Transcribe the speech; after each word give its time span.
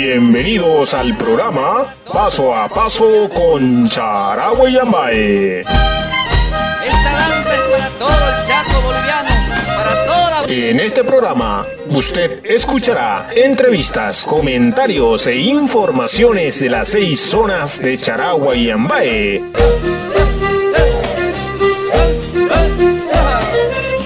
Bienvenidos 0.00 0.94
al 0.94 1.16
programa 1.16 1.92
Paso 2.12 2.54
a 2.54 2.68
Paso 2.68 3.28
con 3.34 3.88
Charagua 3.88 4.70
y 4.70 4.74
Yambae. 4.74 5.60
Esta 5.62 7.12
danza 7.12 7.54
es 7.54 7.60
para 7.72 7.90
todo 7.98 8.08
el 8.08 8.46
Chaco 8.46 8.80
boliviano, 8.80 9.28
para 9.76 10.06
toda... 10.06 10.44
En 10.46 10.78
este 10.78 11.02
programa 11.02 11.66
usted 11.90 12.46
escuchará 12.46 13.26
entrevistas, 13.34 14.24
comentarios 14.24 15.26
e 15.26 15.34
informaciones 15.34 16.60
de 16.60 16.70
las 16.70 16.90
seis 16.90 17.20
zonas 17.20 17.82
de 17.82 17.98
Charagua 17.98 18.54
y 18.54 18.70
Ambae. 18.70 19.42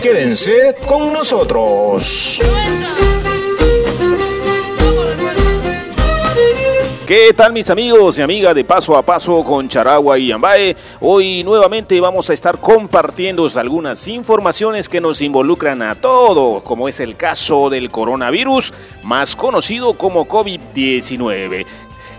Quédense 0.01 0.75
con 0.87 1.13
nosotros. 1.13 2.41
¿Qué 7.15 7.35
tal 7.35 7.53
mis 7.53 7.69
amigos 7.69 8.19
y 8.19 8.23
amigas 8.23 8.55
de 8.55 8.65
Paso 8.65 8.97
a 8.97 9.05
Paso 9.05 9.45
con 9.45 9.69
Charagua 9.69 10.19
y 10.19 10.33
Ambae? 10.33 10.75
Hoy 10.99 11.45
nuevamente 11.45 12.01
vamos 12.01 12.31
a 12.31 12.33
estar 12.33 12.59
compartiendo 12.59 13.47
algunas 13.55 14.09
informaciones 14.09 14.89
que 14.89 14.99
nos 14.99 15.21
involucran 15.21 15.83
a 15.83 15.95
todos, 15.95 16.63
como 16.63 16.89
es 16.89 17.01
el 17.01 17.15
caso 17.19 17.69
del 17.69 17.91
coronavirus, 17.91 18.73
más 19.03 19.37
conocido 19.37 19.93
como 19.93 20.27
COVID-19. 20.27 21.67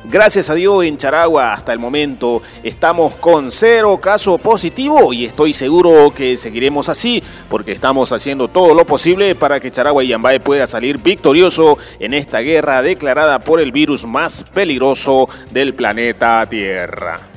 Gracias 0.06 0.50
a 0.50 0.56
Dios 0.56 0.84
en 0.84 0.98
Charagua 0.98 1.54
hasta 1.54 1.72
el 1.72 1.80
momento 1.80 2.42
estamos 2.62 3.16
con 3.16 3.52
cero 3.52 3.98
caso 4.02 4.38
positivo 4.38 5.14
y 5.14 5.24
estoy 5.24 5.54
seguro 5.54 6.14
que 6.14 6.36
seguiremos 6.36 6.90
así 6.90 7.24
porque 7.50 7.72
estamos 7.72 8.12
haciendo 8.12 8.50
todo 8.50 8.74
lo 8.74 8.86
posible 8.86 9.34
para 9.34 9.62
que 9.62 9.72
Charagua 9.72 10.04
y 10.04 10.10
Yambae 10.10 10.42
pueda 10.42 10.68
salir 10.68 11.00
victorioso 11.02 11.78
en 12.00 12.14
esta 12.14 12.40
guerra 12.40 12.82
declarada 12.82 13.40
por 13.40 13.62
el 13.62 13.72
virus 13.72 14.06
más 14.06 14.44
peligroso 14.54 15.30
del 15.52 15.74
planeta 15.74 16.46
Tierra. 16.50 17.33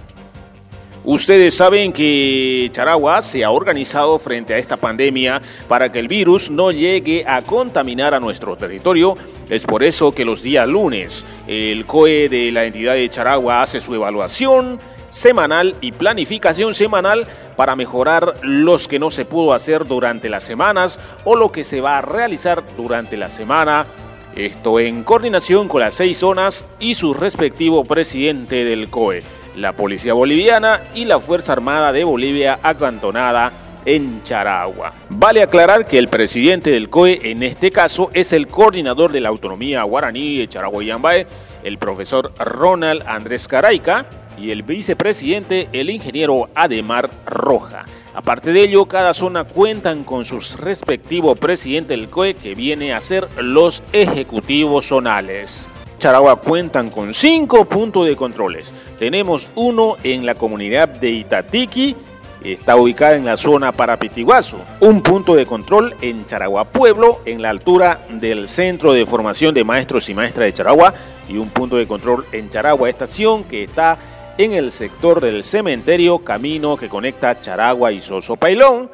Ustedes 1.08 1.54
saben 1.54 1.92
que 1.92 2.68
Charagua 2.72 3.22
se 3.22 3.44
ha 3.44 3.52
organizado 3.52 4.18
frente 4.18 4.54
a 4.54 4.58
esta 4.58 4.76
pandemia 4.76 5.40
para 5.68 5.92
que 5.92 6.00
el 6.00 6.08
virus 6.08 6.50
no 6.50 6.72
llegue 6.72 7.24
a 7.28 7.42
contaminar 7.42 8.12
a 8.12 8.18
nuestro 8.18 8.56
territorio. 8.56 9.16
Es 9.48 9.64
por 9.64 9.84
eso 9.84 10.12
que 10.12 10.24
los 10.24 10.42
días 10.42 10.66
lunes 10.66 11.24
el 11.46 11.86
COE 11.86 12.28
de 12.28 12.50
la 12.50 12.64
entidad 12.64 12.94
de 12.94 13.08
Charagua 13.08 13.62
hace 13.62 13.80
su 13.80 13.94
evaluación 13.94 14.80
semanal 15.08 15.76
y 15.80 15.92
planificación 15.92 16.74
semanal 16.74 17.28
para 17.54 17.76
mejorar 17.76 18.34
los 18.42 18.88
que 18.88 18.98
no 18.98 19.12
se 19.12 19.24
pudo 19.24 19.52
hacer 19.52 19.84
durante 19.84 20.28
las 20.28 20.42
semanas 20.42 20.98
o 21.24 21.36
lo 21.36 21.52
que 21.52 21.62
se 21.62 21.80
va 21.80 21.98
a 21.98 22.02
realizar 22.02 22.64
durante 22.76 23.16
la 23.16 23.28
semana. 23.28 23.86
Esto 24.34 24.80
en 24.80 25.04
coordinación 25.04 25.68
con 25.68 25.82
las 25.82 25.94
seis 25.94 26.18
zonas 26.18 26.64
y 26.80 26.96
su 26.96 27.14
respectivo 27.14 27.84
presidente 27.84 28.64
del 28.64 28.90
COE 28.90 29.22
la 29.56 29.72
Policía 29.72 30.14
Boliviana 30.14 30.82
y 30.94 31.04
la 31.04 31.18
Fuerza 31.18 31.52
Armada 31.52 31.92
de 31.92 32.04
Bolivia 32.04 32.58
acantonada 32.62 33.52
en 33.84 34.22
Charagua. 34.22 34.92
Vale 35.10 35.42
aclarar 35.42 35.84
que 35.84 35.98
el 35.98 36.08
presidente 36.08 36.70
del 36.70 36.90
COE 36.90 37.20
en 37.30 37.42
este 37.42 37.70
caso 37.70 38.10
es 38.12 38.32
el 38.32 38.46
coordinador 38.46 39.12
de 39.12 39.20
la 39.20 39.28
autonomía 39.28 39.82
guaraní 39.84 40.38
de 40.38 40.48
Charagua 40.48 40.82
y 40.82 40.86
Yambae, 40.86 41.26
el 41.64 41.78
profesor 41.78 42.32
Ronald 42.38 43.02
Andrés 43.06 43.48
Caraica, 43.48 44.06
y 44.38 44.50
el 44.50 44.62
vicepresidente, 44.62 45.68
el 45.72 45.90
ingeniero 45.90 46.48
Ademar 46.54 47.08
Roja. 47.26 47.84
Aparte 48.14 48.52
de 48.52 48.62
ello, 48.62 48.86
cada 48.86 49.14
zona 49.14 49.44
cuentan 49.44 50.04
con 50.04 50.24
sus 50.24 50.58
respectivos 50.58 51.38
presidentes 51.38 51.96
del 51.96 52.08
COE 52.08 52.34
que 52.34 52.54
viene 52.54 52.92
a 52.92 53.00
ser 53.00 53.28
los 53.38 53.82
ejecutivos 53.92 54.86
zonales. 54.86 55.68
Charagua 55.98 56.36
cuentan 56.36 56.90
con 56.90 57.14
cinco 57.14 57.64
puntos 57.64 58.06
de 58.06 58.16
controles. 58.16 58.72
Tenemos 58.98 59.48
uno 59.54 59.96
en 60.02 60.26
la 60.26 60.34
comunidad 60.34 60.88
de 60.88 61.10
Itatiqui, 61.10 61.96
está 62.44 62.76
ubicada 62.76 63.16
en 63.16 63.24
la 63.24 63.36
zona 63.36 63.72
Parapitiguazo. 63.72 64.58
Un 64.80 65.02
punto 65.02 65.34
de 65.34 65.46
control 65.46 65.94
en 66.02 66.26
Charagua 66.26 66.64
Pueblo, 66.64 67.20
en 67.24 67.40
la 67.40 67.50
altura 67.50 68.06
del 68.10 68.46
Centro 68.46 68.92
de 68.92 69.06
Formación 69.06 69.54
de 69.54 69.64
Maestros 69.64 70.08
y 70.10 70.14
Maestras 70.14 70.46
de 70.46 70.52
Charagua. 70.52 70.92
Y 71.28 71.38
un 71.38 71.48
punto 71.48 71.76
de 71.76 71.86
control 71.86 72.26
en 72.30 72.50
Charagua 72.50 72.88
Estación, 72.88 73.44
que 73.44 73.64
está 73.64 73.96
en 74.38 74.52
el 74.52 74.70
sector 74.70 75.20
del 75.20 75.44
cementerio, 75.44 76.18
camino 76.18 76.76
que 76.76 76.90
conecta 76.90 77.40
Charagua 77.40 77.90
y 77.90 78.00
Soso 78.00 78.36
Pailón. 78.36 78.90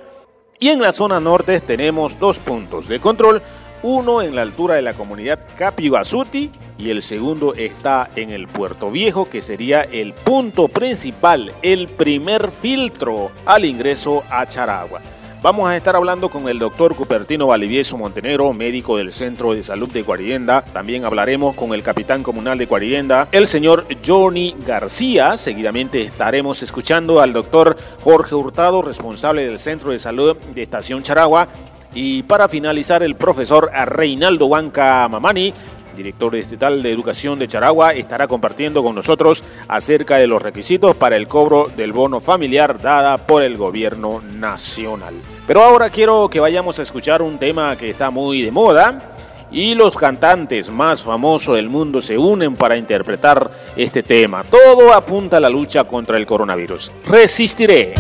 Y 0.60 0.68
en 0.68 0.80
la 0.80 0.92
zona 0.92 1.18
norte 1.18 1.58
tenemos 1.60 2.18
dos 2.20 2.38
puntos 2.38 2.86
de 2.86 3.00
control 3.00 3.42
uno 3.82 4.22
en 4.22 4.36
la 4.36 4.42
altura 4.42 4.76
de 4.76 4.82
la 4.82 4.92
comunidad 4.92 5.40
Capibasuti 5.58 6.52
y 6.78 6.90
el 6.90 7.02
segundo 7.02 7.54
está 7.54 8.10
en 8.16 8.30
el 8.30 8.48
Puerto 8.48 8.90
Viejo, 8.90 9.28
que 9.28 9.42
sería 9.42 9.82
el 9.82 10.12
punto 10.12 10.68
principal, 10.68 11.52
el 11.62 11.88
primer 11.88 12.50
filtro 12.50 13.30
al 13.44 13.64
ingreso 13.64 14.24
a 14.30 14.46
Charagua. 14.46 15.00
Vamos 15.42 15.68
a 15.68 15.76
estar 15.76 15.96
hablando 15.96 16.28
con 16.28 16.48
el 16.48 16.60
doctor 16.60 16.94
Cupertino 16.94 17.48
Valivieso 17.48 17.98
Montenegro, 17.98 18.52
médico 18.52 18.96
del 18.96 19.12
Centro 19.12 19.52
de 19.52 19.64
Salud 19.64 19.90
de 19.90 20.02
Guarienda. 20.02 20.64
También 20.64 21.04
hablaremos 21.04 21.56
con 21.56 21.74
el 21.74 21.82
capitán 21.82 22.22
comunal 22.22 22.58
de 22.58 22.66
Guarienda, 22.66 23.26
el 23.32 23.48
señor 23.48 23.84
Johnny 24.06 24.54
García. 24.64 25.36
Seguidamente 25.36 26.00
estaremos 26.02 26.62
escuchando 26.62 27.20
al 27.20 27.32
doctor 27.32 27.76
Jorge 28.04 28.36
Hurtado, 28.36 28.82
responsable 28.82 29.44
del 29.44 29.58
Centro 29.58 29.90
de 29.90 29.98
Salud 29.98 30.36
de 30.36 30.62
Estación 30.62 31.02
Charagua. 31.02 31.48
Y 31.92 32.22
para 32.22 32.48
finalizar, 32.48 33.02
el 33.02 33.16
profesor 33.16 33.68
Reinaldo 33.86 34.46
Huanca 34.46 35.08
Mamani, 35.08 35.52
director 35.94 36.34
estatal 36.36 36.82
de 36.82 36.90
educación 36.90 37.38
de 37.38 37.48
Charagua, 37.48 37.92
estará 37.92 38.26
compartiendo 38.26 38.82
con 38.82 38.94
nosotros 38.94 39.44
acerca 39.68 40.16
de 40.16 40.26
los 40.26 40.42
requisitos 40.42 40.96
para 40.96 41.16
el 41.16 41.28
cobro 41.28 41.66
del 41.76 41.92
bono 41.92 42.20
familiar 42.20 42.78
dada 42.78 43.16
por 43.16 43.42
el 43.42 43.56
gobierno 43.56 44.22
nacional. 44.34 45.14
Pero 45.46 45.62
ahora 45.62 45.90
quiero 45.90 46.28
que 46.28 46.40
vayamos 46.40 46.78
a 46.78 46.82
escuchar 46.82 47.22
un 47.22 47.38
tema 47.38 47.76
que 47.76 47.90
está 47.90 48.10
muy 48.10 48.42
de 48.42 48.50
moda. 48.50 49.08
Y 49.54 49.74
los 49.74 49.98
cantantes 49.98 50.70
más 50.70 51.02
famosos 51.02 51.56
del 51.56 51.68
mundo 51.68 52.00
se 52.00 52.16
unen 52.16 52.54
para 52.54 52.74
interpretar 52.74 53.50
este 53.76 54.02
tema. 54.02 54.42
Todo 54.44 54.94
apunta 54.94 55.36
a 55.36 55.40
la 55.40 55.50
lucha 55.50 55.84
contra 55.84 56.16
el 56.16 56.24
coronavirus. 56.24 56.90
Resistiré. 57.04 57.92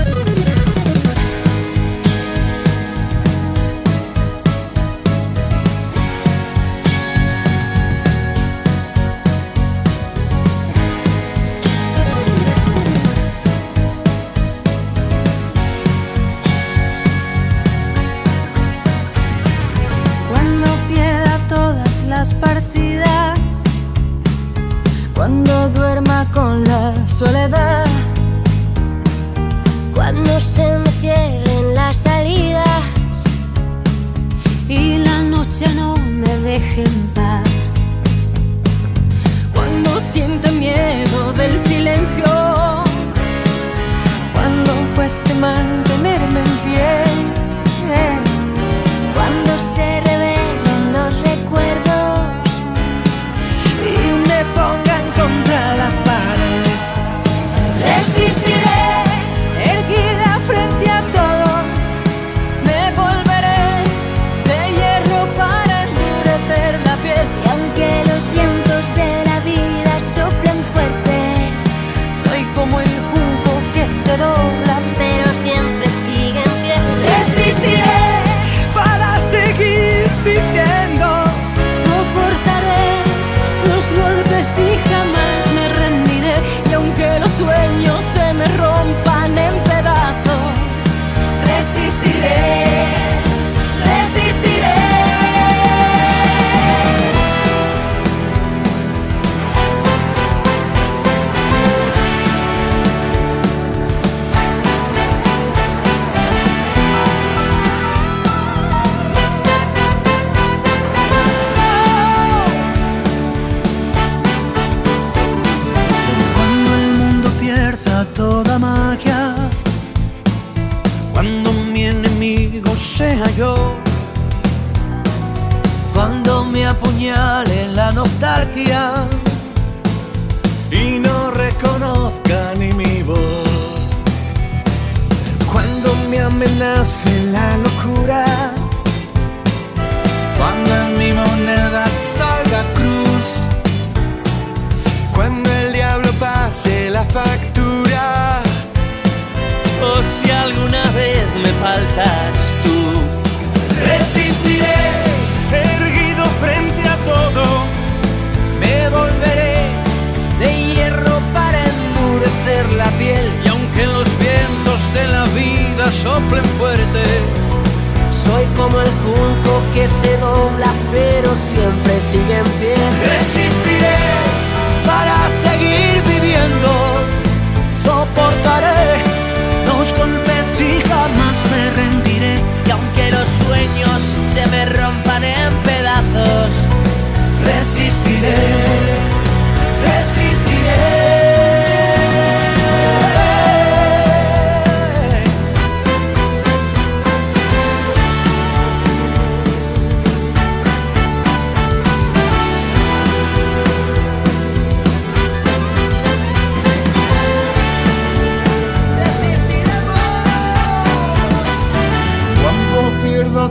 Soy 168.10 168.44
como 168.56 168.80
el 168.80 168.88
junco 169.04 169.62
que 169.74 169.88
se 169.88 170.16
dobla 170.18 170.72
pero 170.92 171.34
siempre 171.34 172.00
sigue 172.00 172.38
en 172.38 172.44
pie. 172.60 172.81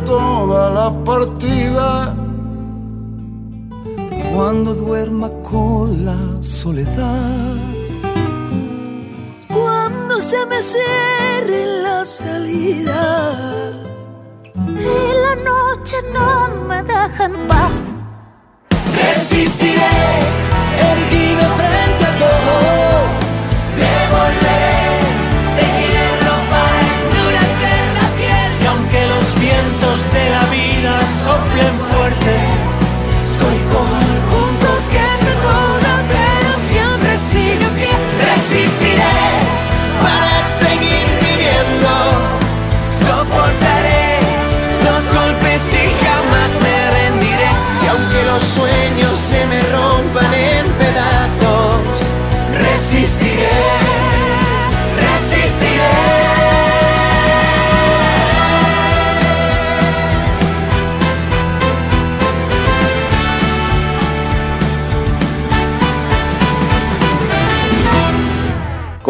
Toda 0.06 0.69
la 0.69 1.03
partida, 1.03 2.15
Cuando 4.33 4.74
duerma 4.74 5.30
con 5.50 6.06
la 6.06 6.18
soledad. 6.42 7.57
Cuando 9.50 10.21
se 10.21 10.45
me 10.45 10.62
cierre 10.63 11.65
la 11.83 12.06
salida 12.06 13.03
y 14.56 15.13
la 15.25 15.36
noche 15.51 15.98
no 16.13 16.65
me 16.68 16.81
deja 16.83 17.25
en 17.25 17.47
paz. 17.47 17.71
Resistiré, 18.95 19.97
erguido 20.92 21.45
frente 21.59 22.00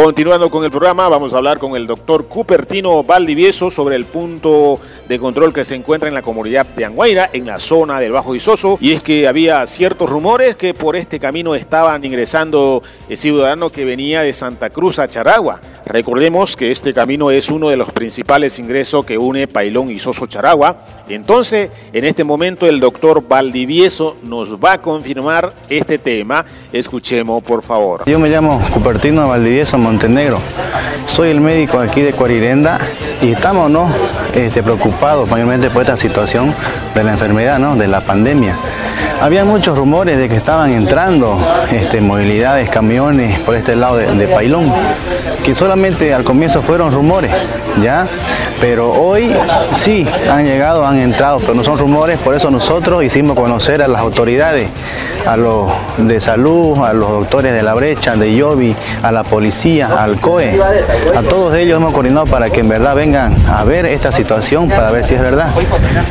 Continuando 0.04 0.50
con 0.50 0.64
el 0.64 0.72
programa, 0.72 1.08
vamos 1.10 1.32
a 1.32 1.38
hablar 1.38 1.60
con 1.60 1.76
el 1.76 1.86
doctor 1.86 2.26
Cupertino 2.26 3.04
Valdivieso 3.04 3.70
sobre 3.70 3.96
el 3.96 4.06
punto 4.06 4.80
de 5.08 5.20
control 5.20 5.54
que 5.54 5.64
se 5.64 5.76
encuentra 5.76 6.10
en 6.10 6.16
la 6.16 6.24
comunidad 6.24 6.66
de 6.66 6.86
Anguaira, 6.86 7.30
en 7.32 7.46
la 7.46 7.60
zona 7.60 8.00
del 8.00 8.12
Bajo 8.12 8.34
Isoso. 8.34 8.80
Y 8.82 8.94
es 8.94 9.04
que 9.04 9.28
había 9.28 9.64
ciertos 9.68 10.10
rumores 10.10 10.56
que 10.56 10.74
por 10.74 10.96
este 10.96 11.20
camino 11.20 11.54
estaban 11.54 12.04
ingresando 12.04 12.82
el 13.10 13.16
ciudadano 13.16 13.70
que 13.70 13.86
venía 13.86 14.24
de 14.24 14.34
Santa 14.34 14.72
Cruz 14.72 14.98
a 14.98 15.08
Charagua. 15.08 15.62
Recordemos 15.86 16.56
que 16.56 16.72
este 16.72 16.94
camino 16.94 17.30
es 17.30 17.50
uno 17.50 17.70
de 17.70 17.76
los 17.76 17.92
principales 17.92 18.58
ingresos 18.60 19.06
que 19.06 19.18
une 19.18 19.48
Pailón 19.48 19.92
y 19.92 20.00
Soso 20.00 20.26
Charagua. 20.26 20.78
Entonces, 21.10 21.70
en 21.92 22.06
este 22.06 22.24
momento 22.24 22.66
el 22.66 22.80
doctor 22.80 23.28
Valdivieso 23.28 24.16
nos 24.24 24.56
va 24.56 24.74
a 24.74 24.82
confirmar 24.82 25.54
este 25.70 25.98
tema. 25.98 26.46
Escuchemos, 26.72 27.44
por 27.44 27.62
favor. 27.62 28.04
Yo 28.06 28.18
me 28.20 28.30
llamo 28.30 28.62
Cupertino 28.74 29.28
Valdivieso 29.28 29.78
Montenegro. 29.92 30.40
Soy 31.06 31.32
el 31.32 31.42
médico 31.42 31.78
aquí 31.80 32.02
de 32.02 32.14
Cuarirenda 32.14 32.80
y 33.22 33.34
estamos 33.34 33.70
¿no? 33.70 33.92
este, 34.34 34.64
preocupados 34.64 35.30
mayormente 35.30 35.70
por 35.70 35.82
esta 35.82 35.98
situación 35.98 36.56
de 36.96 37.04
la 37.04 37.12
enfermedad, 37.12 37.60
¿no? 37.60 37.76
de 37.76 37.90
la 37.90 38.00
pandemia. 38.00 38.56
Había 39.22 39.44
muchos 39.44 39.78
rumores 39.78 40.16
de 40.18 40.30
que 40.30 40.38
estaban 40.38 40.72
entrando 40.72 41.38
este, 41.74 42.00
movilidades, 42.00 42.70
camiones 42.70 43.38
por 43.42 43.56
este 43.56 43.76
lado 43.76 43.98
de, 43.98 44.06
de 44.16 44.28
Pailón, 44.28 44.72
que 45.44 45.54
solamente 45.56 46.14
al 46.14 46.24
comienzo 46.24 46.62
fueron 46.62 46.94
rumores, 46.94 47.32
¿ya? 47.84 48.08
Pero 48.62 48.94
hoy 48.94 49.30
sí 49.76 50.08
han 50.32 50.46
llegado, 50.46 50.86
han 50.86 51.02
entrado, 51.02 51.38
pero 51.40 51.54
no 51.54 51.66
son 51.66 51.78
rumores, 51.78 52.18
por 52.20 52.34
eso 52.34 52.50
nosotros 52.50 53.04
hicimos 53.04 53.38
conocer 53.38 53.82
a 53.82 53.90
las 53.90 54.02
autoridades, 54.02 54.70
a 55.26 55.38
los 55.38 55.72
de 55.98 56.20
salud, 56.20 56.78
a 56.84 56.94
los 56.94 57.10
doctores 57.10 57.54
de 57.54 57.64
la 57.64 57.74
brecha, 57.74 58.16
de 58.16 58.34
Yobi, 58.36 58.76
a 59.02 59.12
la 59.12 59.24
policía, 59.24 59.90
al 59.98 60.20
COE, 60.20 60.60
a 61.16 61.22
todos 61.22 61.54
ellos 61.54 61.78
hemos 61.78 61.92
coordinado 61.92 62.26
para 62.26 62.50
que 62.50 62.62
en 62.62 62.70
verdad 62.70 62.96
vengan 62.96 63.36
a 63.48 63.64
ver 63.64 63.86
esta 63.86 64.12
situación, 64.12 64.70
para 64.70 64.92
ver 64.92 65.06
si 65.06 65.16
es 65.16 65.22
verdad. 65.22 65.50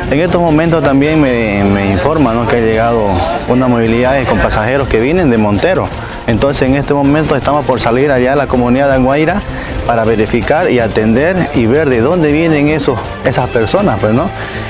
En 0.09 0.19
estos 0.19 0.41
momentos 0.41 0.83
también 0.83 1.21
me, 1.21 1.63
me 1.63 1.91
informan 1.91 2.35
¿no? 2.35 2.47
que 2.47 2.57
ha 2.57 2.59
llegado 2.59 3.07
una 3.47 3.67
movilidad 3.67 4.23
con 4.27 4.39
pasajeros 4.39 4.87
que 4.87 4.99
vienen 4.99 5.29
de 5.29 5.37
Montero. 5.37 5.87
Entonces 6.27 6.67
en 6.67 6.75
este 6.75 6.93
momento 6.93 7.35
estamos 7.35 7.65
por 7.65 7.79
salir 7.79 8.11
allá 8.11 8.33
a 8.33 8.35
la 8.35 8.47
comunidad 8.47 8.89
de 8.89 8.95
Anguaira 8.95 9.41
para 9.85 10.03
verificar 10.03 10.69
y 10.69 10.79
atender 10.79 11.49
y 11.55 11.65
ver 11.65 11.89
de 11.89 12.01
dónde 12.01 12.31
vienen 12.31 12.67
esos, 12.67 12.99
esas 13.25 13.47
personas, 13.49 13.99
pues, 13.99 14.13
¿no? 14.13 14.29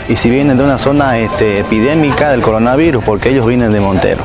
Y 0.10 0.17
si 0.17 0.29
vienen 0.29 0.58
de 0.58 0.63
una 0.63 0.77
zona 0.77 1.20
este, 1.20 1.60
epidémica 1.60 2.31
del 2.31 2.41
coronavirus, 2.41 3.03
porque 3.03 3.29
ellos 3.29 3.46
vienen 3.46 3.72
de 3.72 3.79
Montero. 3.79 4.24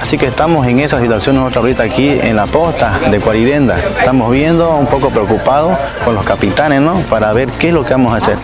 Así 0.00 0.18
que 0.18 0.26
estamos 0.26 0.66
en 0.66 0.80
esa 0.80 1.00
situación 1.00 1.36
nosotros 1.36 1.62
ahorita 1.62 1.82
aquí 1.84 2.08
en 2.08 2.36
la 2.36 2.46
posta 2.46 2.98
de 3.10 3.18
Cuarirenda. 3.20 3.76
Estamos 3.98 4.32
viendo 4.32 4.76
un 4.76 4.86
poco 4.86 5.10
preocupados 5.10 5.76
con 6.04 6.14
los 6.14 6.24
capitanes, 6.24 6.80
¿no? 6.80 6.94
Para 7.08 7.32
ver 7.32 7.48
qué 7.50 7.68
es 7.68 7.74
lo 7.74 7.84
que 7.84 7.92
vamos 7.92 8.12
a 8.12 8.16
hacer. 8.16 8.36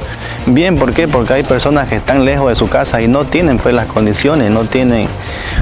Bien, 0.51 0.77
¿por 0.77 0.95
qué? 0.95 1.07
Porque 1.07 1.35
hay 1.35 1.43
personas 1.43 1.89
que 1.89 1.97
están 1.97 2.25
lejos 2.25 2.49
de 2.49 2.57
su 2.57 2.71
casa 2.71 3.03
y 3.03 3.07
no 3.07 3.27
tienen 3.27 3.59
pues 3.59 3.75
las 3.75 3.85
condiciones, 3.85 4.53
no 4.53 4.65
tienen 4.65 5.07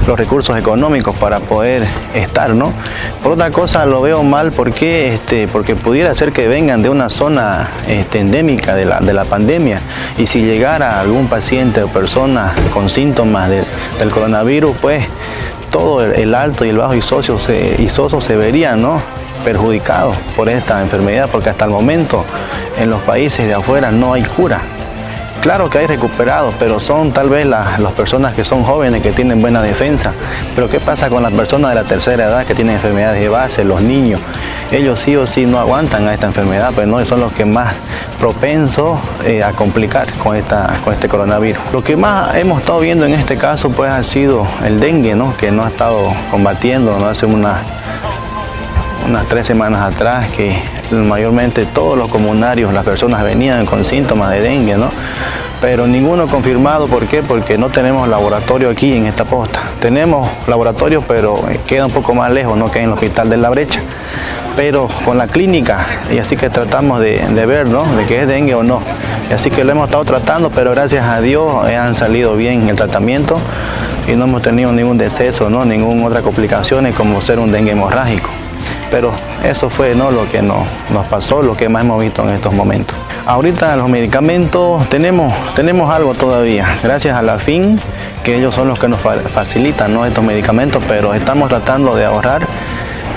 los 0.07 0.17
recursos 0.17 0.57
económicos 0.57 1.17
para 1.17 1.41
poder 1.41 1.85
estar, 2.13 2.51
¿no? 2.51 2.71
Por 3.21 3.33
otra 3.33 3.51
cosa 3.51 3.85
lo 3.85 4.01
veo 4.01 4.23
mal 4.23 4.51
porque, 4.51 5.13
este, 5.13 5.49
porque 5.49 5.75
pudiera 5.75 6.15
ser 6.15 6.31
que 6.31 6.47
vengan 6.47 6.81
de 6.81 6.89
una 6.89 7.09
zona 7.09 7.69
este, 7.85 8.19
endémica 8.19 8.75
de 8.75 8.85
la, 8.85 9.01
de 9.01 9.13
la 9.13 9.25
pandemia 9.25 9.81
y 10.17 10.25
si 10.25 10.43
llegara 10.43 11.01
algún 11.01 11.27
paciente 11.27 11.83
o 11.83 11.89
persona 11.89 12.55
con 12.73 12.89
síntomas 12.89 13.49
del, 13.49 13.65
del 13.99 14.09
coronavirus, 14.09 14.77
pues 14.81 15.05
todo 15.69 16.05
el, 16.05 16.33
alto 16.33 16.63
y 16.63 16.69
el 16.69 16.77
bajo 16.77 16.95
isoso 16.95 17.37
se, 17.37 17.75
isoso 17.81 18.21
se 18.21 18.37
verían, 18.37 18.81
¿no? 18.81 19.01
perjudicados 19.43 20.17
por 20.35 20.49
esta 20.49 20.81
enfermedad 20.81 21.29
porque 21.31 21.49
hasta 21.49 21.65
el 21.65 21.71
momento 21.71 22.25
en 22.77 22.89
los 22.89 23.01
países 23.03 23.47
de 23.47 23.53
afuera 23.53 23.91
no 23.91 24.13
hay 24.13 24.23
cura. 24.23 24.61
Claro 25.47 25.69
que 25.69 25.77
hay 25.77 25.87
recuperados, 25.87 26.53
pero 26.59 26.77
son 26.77 27.13
tal 27.13 27.29
vez 27.29 27.45
las, 27.45 27.79
las 27.79 27.93
personas 27.93 28.33
que 28.33 28.43
son 28.43 28.63
jóvenes, 28.63 29.01
que 29.01 29.13
tienen 29.13 29.39
buena 29.39 29.61
defensa. 29.61 30.11
Pero 30.53 30.67
¿qué 30.67 30.77
pasa 30.77 31.07
con 31.07 31.23
las 31.23 31.31
personas 31.31 31.69
de 31.69 31.75
la 31.75 31.85
tercera 31.85 32.25
edad 32.25 32.45
que 32.45 32.53
tienen 32.53 32.75
enfermedades 32.75 33.21
de 33.21 33.29
base, 33.29 33.63
los 33.63 33.81
niños? 33.81 34.19
ellos 34.73 34.99
sí 34.99 35.15
o 35.15 35.25
sí 35.25 35.45
no 35.45 35.57
aguantan 35.57 36.05
a 36.05 36.13
esta 36.13 36.25
enfermedad, 36.25 36.73
pues 36.75 36.85
no 36.85 37.05
son 37.05 37.21
los 37.21 37.31
que 37.31 37.45
más 37.45 37.73
propensos 38.19 38.99
eh, 39.23 39.41
a 39.41 39.53
complicar 39.53 40.11
con, 40.15 40.35
esta, 40.35 40.81
con 40.83 40.93
este 40.93 41.07
coronavirus. 41.07 41.63
Lo 41.71 41.81
que 41.81 41.95
más 41.95 42.35
hemos 42.35 42.59
estado 42.59 42.79
viendo 42.79 43.05
en 43.05 43.13
este 43.13 43.37
caso 43.37 43.69
pues 43.69 43.89
ha 43.89 44.03
sido 44.03 44.45
el 44.65 44.81
dengue, 44.81 45.15
¿no? 45.15 45.33
que 45.37 45.49
no 45.49 45.63
ha 45.63 45.69
estado 45.69 46.11
combatiendo, 46.29 46.93
hace 47.07 47.25
una, 47.25 47.63
unas 49.07 49.25
tres 49.29 49.47
semanas 49.47 49.93
atrás 49.93 50.29
que 50.29 50.61
mayormente 50.93 51.65
todos 51.65 51.97
los 51.97 52.09
comunarios, 52.09 52.73
las 52.73 52.83
personas 52.83 53.23
venían 53.23 53.65
con 53.65 53.85
síntomas 53.85 54.31
de 54.31 54.41
dengue, 54.41 54.77
¿no? 54.77 54.89
pero 55.61 55.87
ninguno 55.87 56.27
confirmado. 56.27 56.87
¿Por 56.87 57.07
qué? 57.07 57.23
Porque 57.23 57.57
no 57.57 57.69
tenemos 57.69 58.07
laboratorio 58.07 58.69
aquí 58.69 58.93
en 58.93 59.05
esta 59.05 59.25
posta. 59.25 59.63
Tenemos 59.79 60.29
laboratorio, 60.47 61.03
pero 61.07 61.43
queda 61.65 61.85
un 61.85 61.91
poco 61.91 62.13
más 62.13 62.31
lejos, 62.31 62.57
no 62.57 62.65
queda 62.65 62.83
en 62.83 62.89
el 62.89 62.93
hospital 62.93 63.29
de 63.29 63.37
la 63.37 63.49
brecha. 63.49 63.81
Pero 64.55 64.87
con 65.05 65.17
la 65.17 65.27
clínica, 65.27 65.85
y 66.11 66.17
así 66.17 66.35
que 66.35 66.49
tratamos 66.49 66.99
de, 66.99 67.45
ver, 67.45 67.67
¿no? 67.67 67.83
De 67.95 68.05
que 68.05 68.21
es 68.21 68.27
dengue 68.27 68.55
o 68.55 68.63
no. 68.63 68.81
Y 69.29 69.33
así 69.33 69.51
que 69.51 69.63
lo 69.63 69.71
hemos 69.71 69.85
estado 69.85 70.03
tratando, 70.05 70.49
pero 70.49 70.71
gracias 70.71 71.05
a 71.05 71.21
Dios 71.21 71.67
han 71.67 71.95
salido 71.95 72.35
bien 72.35 72.67
el 72.67 72.75
tratamiento 72.75 73.39
y 74.07 74.15
no 74.15 74.25
hemos 74.25 74.41
tenido 74.41 74.71
ningún 74.71 74.97
deceso, 74.97 75.49
¿no? 75.49 75.63
Ninguna 75.63 76.07
otra 76.07 76.21
complicación 76.21 76.91
como 76.93 77.21
ser 77.21 77.39
un 77.39 77.51
dengue 77.51 77.71
hemorrágico. 77.71 78.29
Pero 78.89 79.11
eso 79.43 79.69
fue 79.69 79.95
¿no? 79.95 80.11
lo 80.11 80.29
que 80.29 80.41
nos, 80.41 80.67
nos 80.91 81.07
pasó, 81.07 81.41
lo 81.41 81.55
que 81.55 81.69
más 81.69 81.83
hemos 81.83 82.01
visto 82.01 82.23
en 82.23 82.29
estos 82.29 82.53
momentos. 82.53 82.95
Ahorita 83.25 83.75
los 83.75 83.89
medicamentos 83.89 84.87
tenemos, 84.89 85.33
tenemos 85.53 85.93
algo 85.93 86.13
todavía, 86.13 86.65
gracias 86.81 87.17
a 87.17 87.21
la 87.21 87.39
FIN, 87.39 87.77
que 88.23 88.35
ellos 88.35 88.55
son 88.55 88.69
los 88.69 88.79
que 88.79 88.87
nos 88.87 89.01
facilitan 89.01 89.97
estos 90.05 90.23
medicamentos, 90.23 90.81
pero 90.87 91.13
estamos 91.13 91.49
tratando 91.49 91.95
de 91.95 92.05
ahorrar 92.05 92.47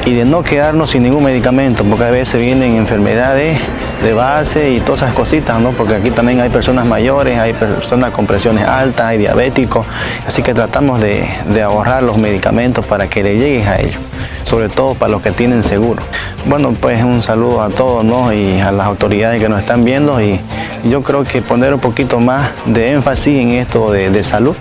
y 0.05 0.15
de 0.15 0.25
no 0.25 0.43
quedarnos 0.43 0.91
sin 0.91 1.05
ningún 1.05 1.23
medicamento, 1.23 1.85
porque 1.85 2.05
a 2.05 2.11
veces 2.11 2.41
vienen 2.41 2.77
enfermedades 2.77 3.61
de 4.03 4.13
base 4.13 4.71
y 4.71 4.81
todas 4.81 5.03
esas 5.03 5.15
cositas, 5.15 5.61
¿no? 5.61 5.71
porque 5.71 5.95
aquí 5.95 6.11
también 6.11 6.41
hay 6.41 6.51
personas 6.51 6.87
mayores, 6.87 7.39
hay 7.39 7.53
personas 7.53 8.13
con 8.13 8.27
presiones 8.27 8.67
altas, 8.67 9.07
hay 9.07 9.19
diabéticos, 9.19 9.87
así 10.27 10.43
que 10.43 10.55
tratamos 10.55 11.01
de, 11.01 11.29
ahorrar 11.63 12.03
los 12.03 12.17
medicamentos 12.17 12.85
para 12.87 13.09
que 13.09 13.23
le 13.23 13.37
lleguen 13.37 13.69
a 13.69 13.77
ellos 13.77 14.01
sobre 14.45 14.69
todo 14.69 14.95
para 14.95 15.13
los 15.13 15.23
que 15.23 15.31
tienen 15.31 15.63
seguro. 15.63 16.03
Bueno, 16.47 16.73
pues 16.73 17.05
un 17.05 17.23
saludo 17.23 17.61
a 17.61 17.69
todos 17.69 18.05
¿no? 18.05 18.33
y 18.33 18.61
a 18.61 18.73
las 18.73 18.87
autoridades 18.87 19.41
que 19.41 19.49
nos 19.49 19.61
están 19.61 19.85
viendo 19.85 20.21
y 20.21 20.41
yo 20.85 21.03
creo 21.03 21.25
que 21.25 21.43
poner 21.43 21.75
un 21.75 21.81
poquito 21.81 22.19
más 22.19 22.51
de 22.67 22.93
énfasis 22.93 23.39
en 23.39 23.53
esto 23.53 23.93
de, 23.93 24.25
salud, 24.25 24.57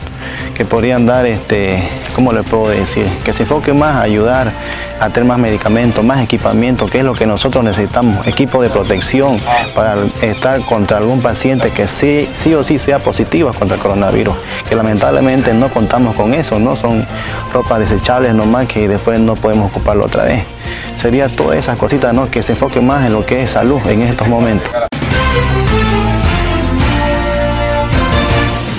que 0.59 0.65
podrían 0.65 1.05
dar, 1.05 1.25
este, 1.25 1.87
¿cómo 2.13 2.33
le 2.33 2.43
puedo 2.43 2.67
decir? 2.67 3.07
Que 3.23 3.31
se 3.31 3.43
enfoque 3.43 3.71
más 3.71 3.95
a 3.95 4.01
ayudar 4.01 4.51
a 4.99 5.09
tener 5.09 5.23
más 5.23 5.39
medicamentos, 5.39 6.03
más 6.03 6.21
equipamiento, 6.21 6.85
que 6.85 6.97
es 6.97 7.05
lo 7.05 7.13
que 7.13 7.25
nosotros 7.25 7.63
necesitamos, 7.63 8.27
equipo 8.27 8.61
de 8.61 8.67
protección 8.67 9.39
para 9.73 9.95
estar 10.21 10.59
contra 10.65 10.97
algún 10.97 11.21
paciente 11.21 11.69
que 11.69 11.87
sí, 11.87 12.27
sí 12.33 12.53
o 12.55 12.65
sí 12.65 12.77
sea 12.77 12.99
positivo 12.99 13.51
contra 13.57 13.77
el 13.77 13.81
coronavirus, 13.81 14.35
que 14.67 14.75
lamentablemente 14.75 15.53
no 15.53 15.69
contamos 15.69 16.13
con 16.13 16.33
eso, 16.33 16.59
no 16.59 16.75
son 16.75 17.07
ropas 17.53 17.79
desechables 17.79 18.35
nomás 18.35 18.67
que 18.67 18.89
después 18.89 19.17
no 19.17 19.35
podemos 19.37 19.71
ocuparlo 19.71 20.07
otra 20.07 20.25
vez. 20.25 20.43
Sería 20.97 21.29
todas 21.29 21.57
esas 21.57 21.79
cositas, 21.79 22.13
¿no? 22.13 22.29
Que 22.29 22.43
se 22.43 22.51
enfoque 22.51 22.81
más 22.81 23.05
en 23.05 23.13
lo 23.13 23.25
que 23.25 23.43
es 23.43 23.51
salud 23.51 23.79
en 23.87 24.01
estos 24.01 24.27
momentos. 24.27 24.69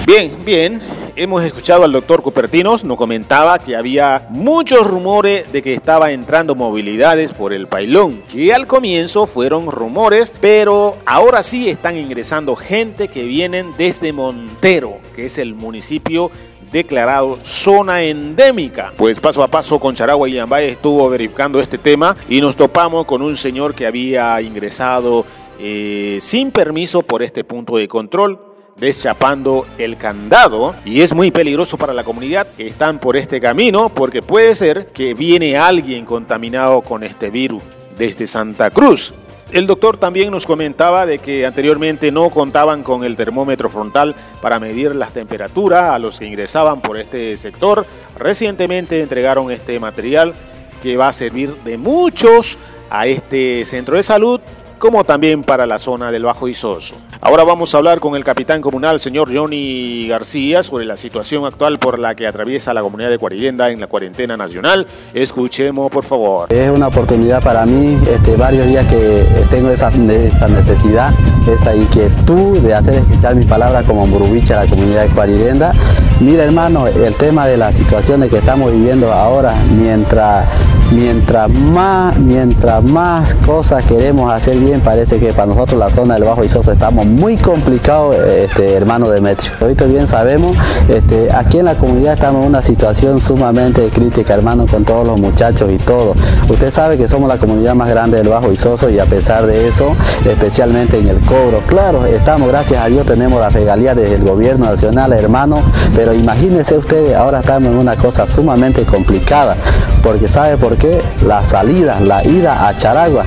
Bien, 0.06 0.30
bien. 0.44 0.99
Hemos 1.22 1.44
escuchado 1.44 1.84
al 1.84 1.92
doctor 1.92 2.22
Cupertinos, 2.22 2.82
nos 2.86 2.96
comentaba 2.96 3.58
que 3.58 3.76
había 3.76 4.26
muchos 4.30 4.86
rumores 4.86 5.52
de 5.52 5.60
que 5.60 5.74
estaba 5.74 6.12
entrando 6.12 6.54
movilidades 6.54 7.30
por 7.30 7.52
el 7.52 7.66
pailón, 7.66 8.22
que 8.22 8.54
al 8.54 8.66
comienzo 8.66 9.26
fueron 9.26 9.70
rumores, 9.70 10.32
pero 10.40 10.96
ahora 11.04 11.42
sí 11.42 11.68
están 11.68 11.98
ingresando 11.98 12.56
gente 12.56 13.08
que 13.08 13.24
vienen 13.24 13.68
desde 13.76 14.14
Montero, 14.14 14.96
que 15.14 15.26
es 15.26 15.36
el 15.36 15.54
municipio 15.54 16.30
declarado 16.72 17.38
zona 17.42 18.02
endémica. 18.02 18.94
Pues 18.96 19.20
paso 19.20 19.42
a 19.42 19.48
paso 19.48 19.78
con 19.78 19.94
Charagua 19.94 20.26
y 20.26 20.32
Yambay 20.32 20.70
estuvo 20.70 21.06
verificando 21.10 21.60
este 21.60 21.76
tema 21.76 22.16
y 22.30 22.40
nos 22.40 22.56
topamos 22.56 23.04
con 23.04 23.20
un 23.20 23.36
señor 23.36 23.74
que 23.74 23.86
había 23.86 24.40
ingresado 24.40 25.26
eh, 25.58 26.16
sin 26.22 26.50
permiso 26.50 27.02
por 27.02 27.22
este 27.22 27.44
punto 27.44 27.76
de 27.76 27.88
control 27.88 28.49
deschapando 28.80 29.66
el 29.78 29.96
candado 29.96 30.74
y 30.84 31.02
es 31.02 31.14
muy 31.14 31.30
peligroso 31.30 31.76
para 31.76 31.92
la 31.92 32.02
comunidad 32.02 32.46
que 32.56 32.66
están 32.66 32.98
por 32.98 33.16
este 33.16 33.40
camino 33.40 33.90
porque 33.90 34.22
puede 34.22 34.54
ser 34.54 34.86
que 34.86 35.14
viene 35.14 35.58
alguien 35.58 36.06
contaminado 36.06 36.80
con 36.80 37.04
este 37.04 37.30
virus 37.30 37.62
desde 37.96 38.26
Santa 38.26 38.70
Cruz. 38.70 39.12
El 39.52 39.66
doctor 39.66 39.96
también 39.96 40.30
nos 40.30 40.46
comentaba 40.46 41.06
de 41.06 41.18
que 41.18 41.44
anteriormente 41.44 42.12
no 42.12 42.30
contaban 42.30 42.82
con 42.84 43.02
el 43.04 43.16
termómetro 43.16 43.68
frontal 43.68 44.14
para 44.40 44.60
medir 44.60 44.94
las 44.94 45.12
temperaturas 45.12 45.90
a 45.90 45.98
los 45.98 46.20
que 46.20 46.26
ingresaban 46.26 46.80
por 46.80 46.98
este 46.98 47.36
sector. 47.36 47.84
Recientemente 48.16 49.02
entregaron 49.02 49.50
este 49.50 49.78
material 49.80 50.34
que 50.80 50.96
va 50.96 51.08
a 51.08 51.12
servir 51.12 51.52
de 51.64 51.76
muchos 51.78 52.58
a 52.90 53.08
este 53.08 53.64
centro 53.64 53.96
de 53.96 54.04
salud 54.04 54.40
como 54.80 55.04
también 55.04 55.44
para 55.44 55.66
la 55.66 55.78
zona 55.78 56.10
del 56.10 56.24
Bajo 56.24 56.48
Isoso. 56.48 56.96
Ahora 57.20 57.44
vamos 57.44 57.74
a 57.74 57.78
hablar 57.78 58.00
con 58.00 58.16
el 58.16 58.24
capitán 58.24 58.62
comunal, 58.62 58.98
señor 58.98 59.28
Johnny 59.32 60.08
García, 60.08 60.62
sobre 60.62 60.86
la 60.86 60.96
situación 60.96 61.44
actual 61.44 61.78
por 61.78 61.98
la 61.98 62.14
que 62.14 62.26
atraviesa 62.26 62.72
la 62.72 62.80
comunidad 62.80 63.10
de 63.10 63.18
Cuarirenda 63.18 63.70
en 63.70 63.78
la 63.78 63.88
cuarentena 63.88 64.38
nacional. 64.38 64.86
Escuchemos, 65.12 65.90
por 65.90 66.02
favor. 66.02 66.50
Es 66.50 66.70
una 66.70 66.88
oportunidad 66.88 67.42
para 67.42 67.66
mí, 67.66 68.00
este, 68.10 68.36
varios 68.36 68.66
días 68.66 68.86
que 68.86 69.26
tengo 69.50 69.68
esa, 69.68 69.90
necesidad, 69.90 71.12
esa 71.46 71.76
inquietud 71.76 72.58
de 72.60 72.74
hacer 72.74 72.94
escuchar 72.94 73.36
mi 73.36 73.44
palabra 73.44 73.82
como 73.82 74.06
murubicha 74.06 74.60
a 74.60 74.64
la 74.64 74.70
comunidad 74.70 75.02
de 75.02 75.10
Cuarirenda. 75.10 75.72
Mira, 76.20 76.44
hermano, 76.44 76.86
el 76.86 77.14
tema 77.16 77.46
de 77.46 77.58
la 77.58 77.70
situación 77.70 78.20
de 78.22 78.30
que 78.30 78.38
estamos 78.38 78.72
viviendo 78.72 79.12
ahora, 79.12 79.54
mientras 79.76 80.48
mientras 80.90 81.48
más, 81.48 82.18
mientras 82.18 82.82
más 82.82 83.34
cosas 83.36 83.82
queremos 83.84 84.32
hacer 84.32 84.58
bien, 84.58 84.80
parece 84.80 85.18
que 85.18 85.32
para 85.32 85.46
nosotros 85.46 85.78
la 85.78 85.90
zona 85.90 86.14
del 86.14 86.24
Bajo 86.24 86.44
Isoso 86.44 86.72
estamos 86.72 87.06
muy 87.06 87.36
complicados, 87.36 88.16
este, 88.16 88.74
hermano 88.74 89.08
Demetrio. 89.08 89.52
Ahorita 89.60 89.84
bien 89.86 90.06
sabemos, 90.06 90.56
este, 90.88 91.28
aquí 91.34 91.58
en 91.58 91.66
la 91.66 91.76
comunidad 91.76 92.14
estamos 92.14 92.42
en 92.42 92.48
una 92.48 92.62
situación 92.62 93.20
sumamente 93.20 93.88
crítica, 93.88 94.34
hermano, 94.34 94.66
con 94.66 94.84
todos 94.84 95.06
los 95.06 95.18
muchachos 95.18 95.70
y 95.70 95.78
todo. 95.78 96.14
Usted 96.48 96.70
sabe 96.70 96.96
que 96.96 97.08
somos 97.08 97.28
la 97.28 97.38
comunidad 97.38 97.74
más 97.74 97.88
grande 97.88 98.18
del 98.18 98.28
Bajo 98.28 98.50
Isoso 98.50 98.90
y 98.90 98.98
a 98.98 99.06
pesar 99.06 99.46
de 99.46 99.68
eso, 99.68 99.94
especialmente 100.24 100.98
en 100.98 101.08
el 101.08 101.20
cobro, 101.20 101.62
claro, 101.66 102.06
estamos, 102.06 102.48
gracias 102.48 102.82
a 102.82 102.86
Dios, 102.86 103.06
tenemos 103.06 103.40
la 103.40 103.50
regalía 103.50 103.94
del 103.94 104.22
gobierno 104.22 104.66
nacional, 104.66 105.12
hermano, 105.12 105.62
pero 105.94 106.12
imagínense 106.12 106.76
ustedes, 106.76 107.14
ahora 107.14 107.40
estamos 107.40 107.72
en 107.72 107.78
una 107.78 107.96
cosa 107.96 108.26
sumamente 108.26 108.84
complicada, 108.84 109.56
porque 110.02 110.28
¿sabe 110.28 110.56
por 110.56 110.76
qué? 110.76 110.79
La 111.26 111.44
salida, 111.44 112.00
la 112.00 112.24
ida 112.24 112.66
a 112.66 112.74
Charagua 112.74 113.26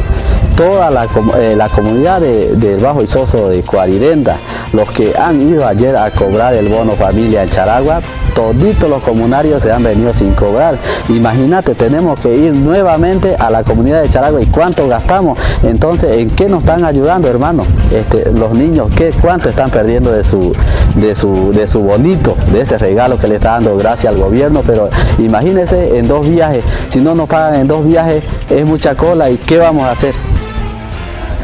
toda 0.56 0.90
la, 0.90 1.06
eh, 1.40 1.58
comunidad 1.74 2.22
del 2.22 2.82
Bajo 2.82 3.02
Isoso 3.02 3.50
de 3.50 3.64
Cuarirenda, 3.64 4.38
los 4.72 4.90
que 4.92 5.14
han 5.18 5.42
ido 5.42 5.68
ayer 5.68 5.96
a 5.96 6.12
cobrar 6.12 6.56
el 6.56 6.68
bono 6.70 6.94
familia 6.94 7.44
en 7.44 7.50
Charagua, 7.50 8.02
toditos 8.36 8.90
los 8.90 9.02
comunarios 9.04 9.64
se 9.64 9.72
han 9.72 9.84
venido 9.84 10.14
sin 10.14 10.34
cobrar. 10.34 10.78
Imagínate, 11.10 11.76
tenemos 11.76 12.20
que 12.20 12.36
ir 12.36 12.56
nuevamente 12.56 13.36
a 13.38 13.50
la 13.50 13.64
comunidad 13.64 14.02
de 14.02 14.10
Charagua 14.10 14.42
y 14.42 14.46
cuánto 14.48 14.88
gastamos. 14.88 15.38
Entonces, 15.64 16.18
¿en 16.18 16.30
qué 16.30 16.50
nos 16.50 16.62
están 16.62 16.84
ayudando, 16.84 17.28
hermano? 17.28 17.66
Este, 17.92 18.32
los 18.32 18.58
niños, 18.58 18.90
¿qué, 18.96 19.12
¿cuánto 19.22 19.50
están 19.50 19.70
perdiendo 19.70 20.12
de 20.12 20.24
su, 20.24 20.56
de, 20.96 21.16
su, 21.16 21.52
de 21.52 21.68
su 21.68 21.82
bonito, 21.82 22.36
de 22.52 22.62
ese 22.62 22.78
regalo 22.78 23.18
que 23.18 23.28
le 23.28 23.36
está 23.36 23.52
dando 23.52 23.76
gracias 23.78 24.14
al 24.14 24.20
gobierno? 24.20 24.64
Pero 24.66 24.90
imagínense 25.20 25.98
en 25.98 26.08
dos 26.08 26.28
viajes, 26.28 26.64
si 26.90 27.00
no 27.02 27.16
nos 27.16 27.28
pagan 27.28 27.62
en 27.62 27.68
dos 27.68 27.86
viajes, 27.86 28.24
es 28.50 28.68
mucha 28.68 28.96
cola 28.96 29.30
y 29.30 29.38
¿qué 29.38 29.58
vamos 29.58 29.84
a 29.84 29.92
hacer? 29.92 30.33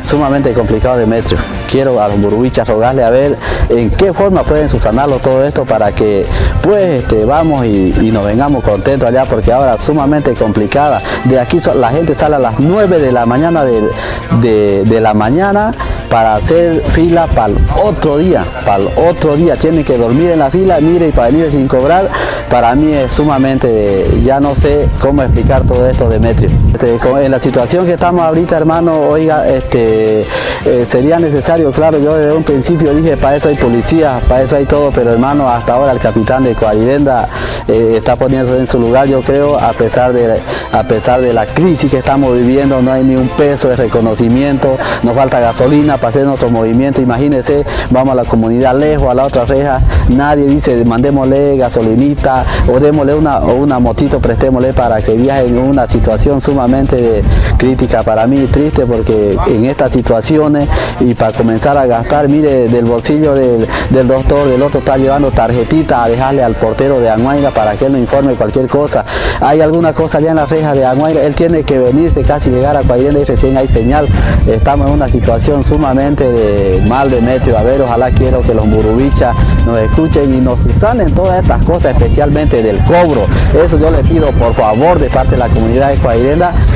Sumamente 0.10 0.54
complicado 0.54 0.98
Demetrio. 0.98 1.38
Quiero 1.70 2.02
a 2.02 2.08
los 2.08 2.20
burbuichas 2.20 2.68
rogarle 2.68 3.04
a 3.04 3.12
ver 3.12 3.38
en 3.70 3.92
qué 3.92 4.12
forma 4.12 4.44
pueden 4.44 4.68
subsanarlo 4.68 5.20
todo 5.20 5.44
esto 5.44 5.66
para 5.66 5.92
que 5.92 6.26
pues 6.64 7.02
este, 7.02 7.26
vamos 7.26 7.64
y, 7.68 8.10
nos 8.12 8.26
vengamos 8.26 8.64
contentos 8.64 9.08
allá 9.08 9.26
porque 9.26 9.52
ahora 9.52 9.78
sumamente 9.78 10.34
complicada. 10.34 11.00
De 11.26 11.40
aquí 11.40 11.60
la 11.76 11.90
gente 11.90 12.16
sale 12.16 12.38
a 12.38 12.40
las 12.40 12.60
9 12.60 12.98
de 12.98 13.12
la 13.12 13.28
mañana 13.28 13.64
de, 13.64 14.84
de 14.84 15.02
la 15.02 15.14
mañana 15.14 15.76
para 16.10 16.34
hacer 16.34 16.82
fila 16.88 17.28
para 17.28 17.54
el 17.54 17.58
otro 17.84 18.18
día, 18.18 18.44
para 18.66 18.84
el 18.84 18.90
otro 19.08 19.36
día. 19.36 19.56
Tienen 19.58 19.86
que 19.86 19.96
dormir 19.96 20.32
en 20.32 20.40
la 20.40 20.50
fila, 20.50 20.80
mire, 20.82 21.10
y 21.10 21.12
para 21.12 21.28
venir 21.28 21.52
sin 21.52 21.68
cobrar, 21.68 22.10
para 22.50 22.74
mí 22.74 22.94
es 22.94 23.12
sumamente, 23.12 24.10
ya 24.24 24.40
no 24.40 24.56
sé 24.56 24.90
cómo 25.00 25.22
explicar 25.22 25.64
todo 25.64 25.88
esto, 25.88 26.10
Demetrio. 26.10 26.50
Este, 26.74 27.00
en 27.24 27.32
la 27.32 27.40
situación 27.40 27.86
que 27.86 27.94
estamos 27.94 28.22
ahorita, 28.22 28.56
hermano, 28.56 29.10
oiga, 29.10 29.48
este, 29.48 30.22
eh, 30.22 30.86
sería 30.86 31.20
necesario, 31.20 31.72
claro, 31.72 31.98
yo 31.98 32.16
desde 32.16 32.32
un 32.32 32.44
principio 32.44 32.94
dije, 32.94 33.18
para 33.18 33.38
eso 33.38 33.50
hay 33.50 33.56
policía, 33.56 34.22
para 34.28 34.44
eso 34.44 34.56
hay 34.56 34.66
todo, 34.66 34.92
pero 34.92 35.12
hermano, 35.12 35.50
hasta 35.50 35.74
ahora 35.74 35.92
el 35.92 36.00
capitán 36.00 36.44
de 36.44 36.54
Coarirenda 36.54 37.28
eh, 37.68 37.96
está 37.98 38.16
poniéndose 38.16 38.60
en 38.60 38.68
su 38.68 38.80
lugar, 38.80 39.08
yo 39.08 39.22
creo, 39.22 39.60
a 39.60 39.74
pesar, 39.74 40.14
de, 40.14 40.40
a 40.72 40.84
pesar 40.84 41.22
de 41.22 41.34
la 41.34 41.48
crisis 41.48 41.90
que 41.90 41.98
estamos 41.98 42.38
viviendo, 42.38 42.82
no 42.82 42.92
hay 42.92 43.04
ni 43.04 43.16
un 43.16 43.30
peso 43.30 43.70
de 43.70 43.76
reconocimiento, 43.76 44.78
nos 45.02 45.16
falta 45.16 45.40
gasolina 45.40 45.98
para 45.98 46.10
hacer 46.10 46.26
nuestro 46.26 46.50
movimiento, 46.50 47.02
imagínense, 47.02 47.66
vamos 47.90 48.14
a 48.14 48.16
la 48.16 48.26
comunidad 48.26 48.76
lejos, 48.76 49.10
a 49.10 49.16
la 49.16 49.26
otra 49.26 49.44
reja, 49.46 49.82
nadie 50.10 50.46
dice, 50.46 50.84
mandémosle 50.86 51.58
gasolinita 51.58 52.46
o 52.72 52.80
démosle 52.80 53.16
una, 53.16 53.40
una 53.40 53.80
motito, 53.80 54.20
prestémosle 54.20 54.74
para 54.74 55.02
que 55.02 55.14
viaje 55.14 55.48
en 55.48 55.58
una 55.58 55.88
situación 55.88 56.40
sumamente 56.60 57.22
crítica 57.58 58.04
para 58.04 58.28
mí, 58.28 58.38
triste, 58.52 58.86
porque 58.86 59.38
en 59.48 59.64
estas 59.64 59.94
situaciones 59.94 60.68
y 61.00 61.14
para 61.14 61.32
comenzar 61.32 61.78
a 61.78 61.86
gastar, 61.86 62.28
mire, 62.28 62.68
del 62.68 62.84
bolsillo 62.84 63.34
del, 63.34 63.66
doctor, 64.08 64.46
del 64.50 64.62
otro 64.62 64.80
está 64.80 64.98
llevando 64.98 65.32
tarjetita 65.32 66.04
a 66.04 66.10
dejarle 66.10 66.44
al 66.44 66.56
portero 66.56 67.00
de 67.00 67.10
Anguaira 67.10 67.52
para 67.52 67.78
que 67.78 67.86
él 67.86 67.94
nos 67.94 68.02
informe 68.02 68.34
cualquier 68.34 68.68
cosa. 68.68 69.06
Hay 69.40 69.62
alguna 69.62 69.94
cosa 69.94 70.18
allá 70.18 70.32
en 70.32 70.36
la 70.36 70.46
reja 70.46 70.74
de 70.74 70.86
Anguaira, 70.86 71.24
él 71.24 71.34
tiene 71.34 71.64
que 71.64 71.80
venirse 71.80 72.24
casi 72.24 72.50
llegar 72.50 72.76
a 72.76 72.82
Cuairenda 72.82 73.22
y 73.22 73.24
recién 73.24 73.56
hay 73.56 73.70
señal. 73.70 74.10
Estamos 74.46 74.90
en 74.90 74.96
una 74.96 75.08
situación 75.08 75.64
sumamente 75.64 76.30
de 76.30 76.82
mal 76.82 77.10
de 77.10 77.22
metro. 77.22 77.58
A 77.58 77.64
ver, 77.64 77.82
ojalá 77.82 78.12
quiero 78.12 78.42
que 78.42 78.54
los 78.54 78.66
murubichas 78.66 79.34
nos 79.66 79.78
escuchen 79.78 80.34
y 80.34 80.42
nos 80.42 80.60
sanen 80.78 81.14
todas 81.14 81.42
estas 81.42 81.64
cosas, 81.64 81.96
especialmente 81.96 82.62
del 82.62 82.84
cobro. 82.84 83.28
Eso 83.66 83.80
yo 83.80 83.92
le 83.92 84.04
pido 84.04 84.32
por 84.34 84.54
favor 84.54 85.00
de 85.00 85.10
parte 85.10 85.32
de 85.32 85.38
la 85.38 85.48
comunidad 85.48 85.90
de 85.90 85.98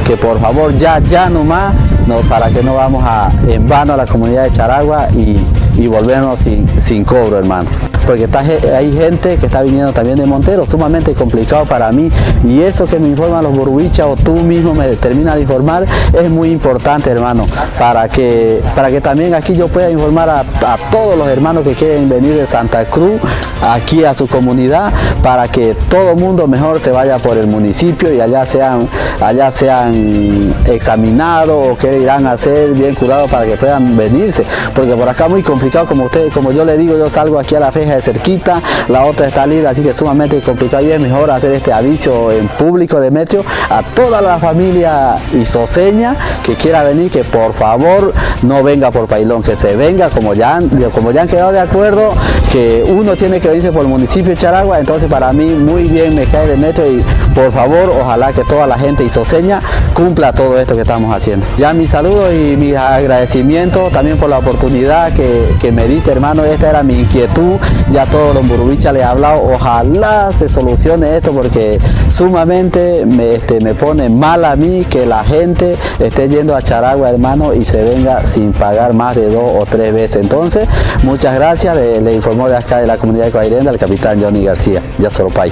Que 0.05 0.17
por 0.17 0.39
favor 0.39 0.75
ya, 0.77 0.99
ya 0.99 1.29
nomás, 1.29 1.73
no, 2.07 2.17
para 2.29 2.49
que 2.49 2.63
no 2.63 2.75
vamos 2.75 3.03
a, 3.05 3.31
en 3.47 3.67
vano 3.67 3.93
a 3.93 3.97
la 3.97 4.05
comunidad 4.05 4.43
de 4.43 4.51
Charagua 4.51 5.07
y, 5.13 5.37
y 5.75 5.87
volvernos 5.87 6.39
sin, 6.39 6.67
sin 6.81 7.03
cobro, 7.03 7.39
hermano 7.39 7.69
porque 8.05 8.25
está, 8.25 8.39
hay 8.39 8.91
gente 8.91 9.37
que 9.37 9.45
está 9.45 9.61
viniendo 9.61 9.93
también 9.93 10.17
de 10.17 10.25
Montero, 10.25 10.65
sumamente 10.65 11.13
complicado 11.13 11.65
para 11.65 11.91
mí 11.91 12.09
y 12.43 12.61
eso 12.61 12.85
que 12.85 12.99
me 12.99 13.07
informan 13.07 13.43
los 13.43 13.55
burbuichas 13.55 14.05
o 14.07 14.15
tú 14.15 14.33
mismo 14.35 14.73
me 14.73 14.87
terminas 14.95 15.35
de 15.35 15.41
informar 15.41 15.85
es 16.13 16.29
muy 16.29 16.51
importante 16.51 17.09
hermano, 17.09 17.47
para 17.79 18.09
que, 18.09 18.61
para 18.75 18.89
que 18.89 19.01
también 19.01 19.33
aquí 19.33 19.55
yo 19.55 19.67
pueda 19.67 19.89
informar 19.89 20.29
a, 20.29 20.43
todos 20.91 21.17
los 21.17 21.27
hermanos 21.27 21.63
que 21.63 21.73
quieren 21.73 22.09
venir 22.09 22.35
de 22.35 22.45
Santa 22.45 22.85
Cruz 22.85 23.19
aquí 23.61 24.03
a 24.03 24.13
su 24.13 24.27
comunidad 24.27 24.91
para 25.21 25.47
que 25.47 25.75
todo 25.89 26.11
el 26.11 26.19
mundo 26.19 26.47
mejor 26.47 26.81
se 26.81 26.91
vaya 26.91 27.17
por 27.17 27.37
el 27.37 27.47
municipio 27.47 28.13
y 28.13 28.19
allá 28.19 28.45
sean, 28.45 28.79
allá 29.21 29.51
sean 29.51 30.53
examinados 30.65 31.71
o 31.71 31.77
que 31.77 31.99
irán 31.99 32.27
a 32.27 32.37
ser 32.37 32.71
bien 32.71 32.93
curados 32.93 33.29
para 33.29 33.45
que 33.45 33.55
puedan 33.55 33.95
venirse, 33.95 34.43
porque 34.73 34.93
por 34.95 35.07
acá 35.07 35.27
muy 35.27 35.41
complicado 35.41 35.85
como 35.85 36.05
ustedes, 36.05 36.33
como 36.33 36.51
yo 36.51 36.65
le 36.65 36.77
digo, 36.77 36.97
yo 36.97 37.09
salgo 37.09 37.39
aquí 37.39 37.55
a 37.55 37.59
la 37.59 37.71
reja 37.71 37.92
de 37.95 38.01
cerquita, 38.01 38.61
la 38.87 39.05
otra 39.05 39.27
está 39.27 39.45
libre, 39.45 39.67
así 39.67 39.81
que 39.81 39.89
es 39.91 39.97
sumamente 39.97 40.39
complicado. 40.41 40.85
Y 40.85 40.91
es 40.91 40.99
mejor 40.99 41.31
hacer 41.31 41.51
este 41.53 41.71
aviso 41.71 42.31
en 42.31 42.47
público 42.47 42.99
de 42.99 43.11
Meteo 43.11 43.43
a 43.69 43.81
toda 43.83 44.21
la 44.21 44.37
familia 44.37 45.15
isoseña 45.33 46.15
que 46.43 46.55
quiera 46.55 46.83
venir, 46.83 47.11
que 47.11 47.23
por 47.23 47.53
favor 47.53 48.13
no 48.41 48.63
venga 48.63 48.91
por 48.91 49.07
Pailón, 49.07 49.41
que 49.41 49.55
se 49.55 49.75
venga 49.75 50.09
como 50.09 50.33
ya 50.33 50.55
han, 50.55 50.69
como 50.91 51.11
ya 51.11 51.23
han 51.23 51.27
quedado 51.27 51.51
de 51.51 51.59
acuerdo, 51.59 52.09
que 52.51 52.83
uno 52.87 53.15
tiene 53.15 53.39
que 53.39 53.47
venirse 53.47 53.71
por 53.71 53.83
el 53.83 53.87
municipio 53.87 54.31
de 54.31 54.37
Charagua, 54.37 54.79
entonces 54.79 55.09
para 55.09 55.31
mí 55.33 55.51
muy 55.51 55.83
bien 55.83 56.15
me 56.15 56.25
cae 56.25 56.47
de 56.47 56.57
Meteo 56.57 56.91
y 56.91 57.03
por 57.33 57.51
favor 57.51 57.91
ojalá 58.01 58.31
que 58.31 58.43
toda 58.43 58.67
la 58.67 58.77
gente 58.77 59.03
isoseña 59.03 59.59
cumpla 59.93 60.33
todo 60.33 60.59
esto 60.59 60.75
que 60.75 60.81
estamos 60.81 61.13
haciendo. 61.13 61.45
Ya 61.57 61.73
mis 61.73 61.89
saludos 61.89 62.33
y 62.33 62.57
mis 62.57 62.75
agradecimientos 62.75 63.91
también 63.91 64.17
por 64.17 64.29
la 64.29 64.39
oportunidad 64.39 65.13
que, 65.13 65.55
que 65.59 65.71
me 65.71 65.87
diste 65.87 66.11
hermano, 66.11 66.43
esta 66.43 66.69
era 66.69 66.83
mi 66.83 66.93
inquietud 66.93 67.57
ya 67.91 68.05
todos 68.05 68.35
los 68.35 68.47
burubichas 68.47 68.93
le 68.93 68.99
he 68.99 69.03
hablado, 69.03 69.41
ojalá 69.53 70.31
se 70.31 70.47
solucione 70.47 71.17
esto 71.17 71.31
porque 71.31 71.79
sumamente 72.09 73.05
me, 73.05 73.35
este, 73.35 73.59
me 73.59 73.73
pone 73.73 74.09
mal 74.09 74.45
a 74.45 74.55
mí 74.55 74.85
que 74.89 75.05
la 75.05 75.23
gente 75.23 75.75
esté 75.99 76.29
yendo 76.29 76.55
a 76.55 76.61
Charagua, 76.61 77.09
hermano, 77.09 77.53
y 77.53 77.63
se 77.65 77.83
venga 77.83 78.25
sin 78.25 78.53
pagar 78.53 78.93
más 78.93 79.15
de 79.15 79.29
dos 79.29 79.51
o 79.51 79.65
tres 79.65 79.93
veces. 79.93 80.23
Entonces, 80.23 80.67
muchas 81.03 81.35
gracias, 81.35 81.75
le, 81.75 82.13
informó 82.13 82.47
de 82.47 82.57
acá 82.57 82.79
de 82.79 82.87
la 82.87 82.97
comunidad 82.97 83.25
de 83.25 83.31
Coairenda 83.31 83.71
el 83.71 83.77
capitán 83.77 84.21
Johnny 84.21 84.45
García, 84.45 84.81
ya 84.97 85.09
Soropay. 85.09 85.51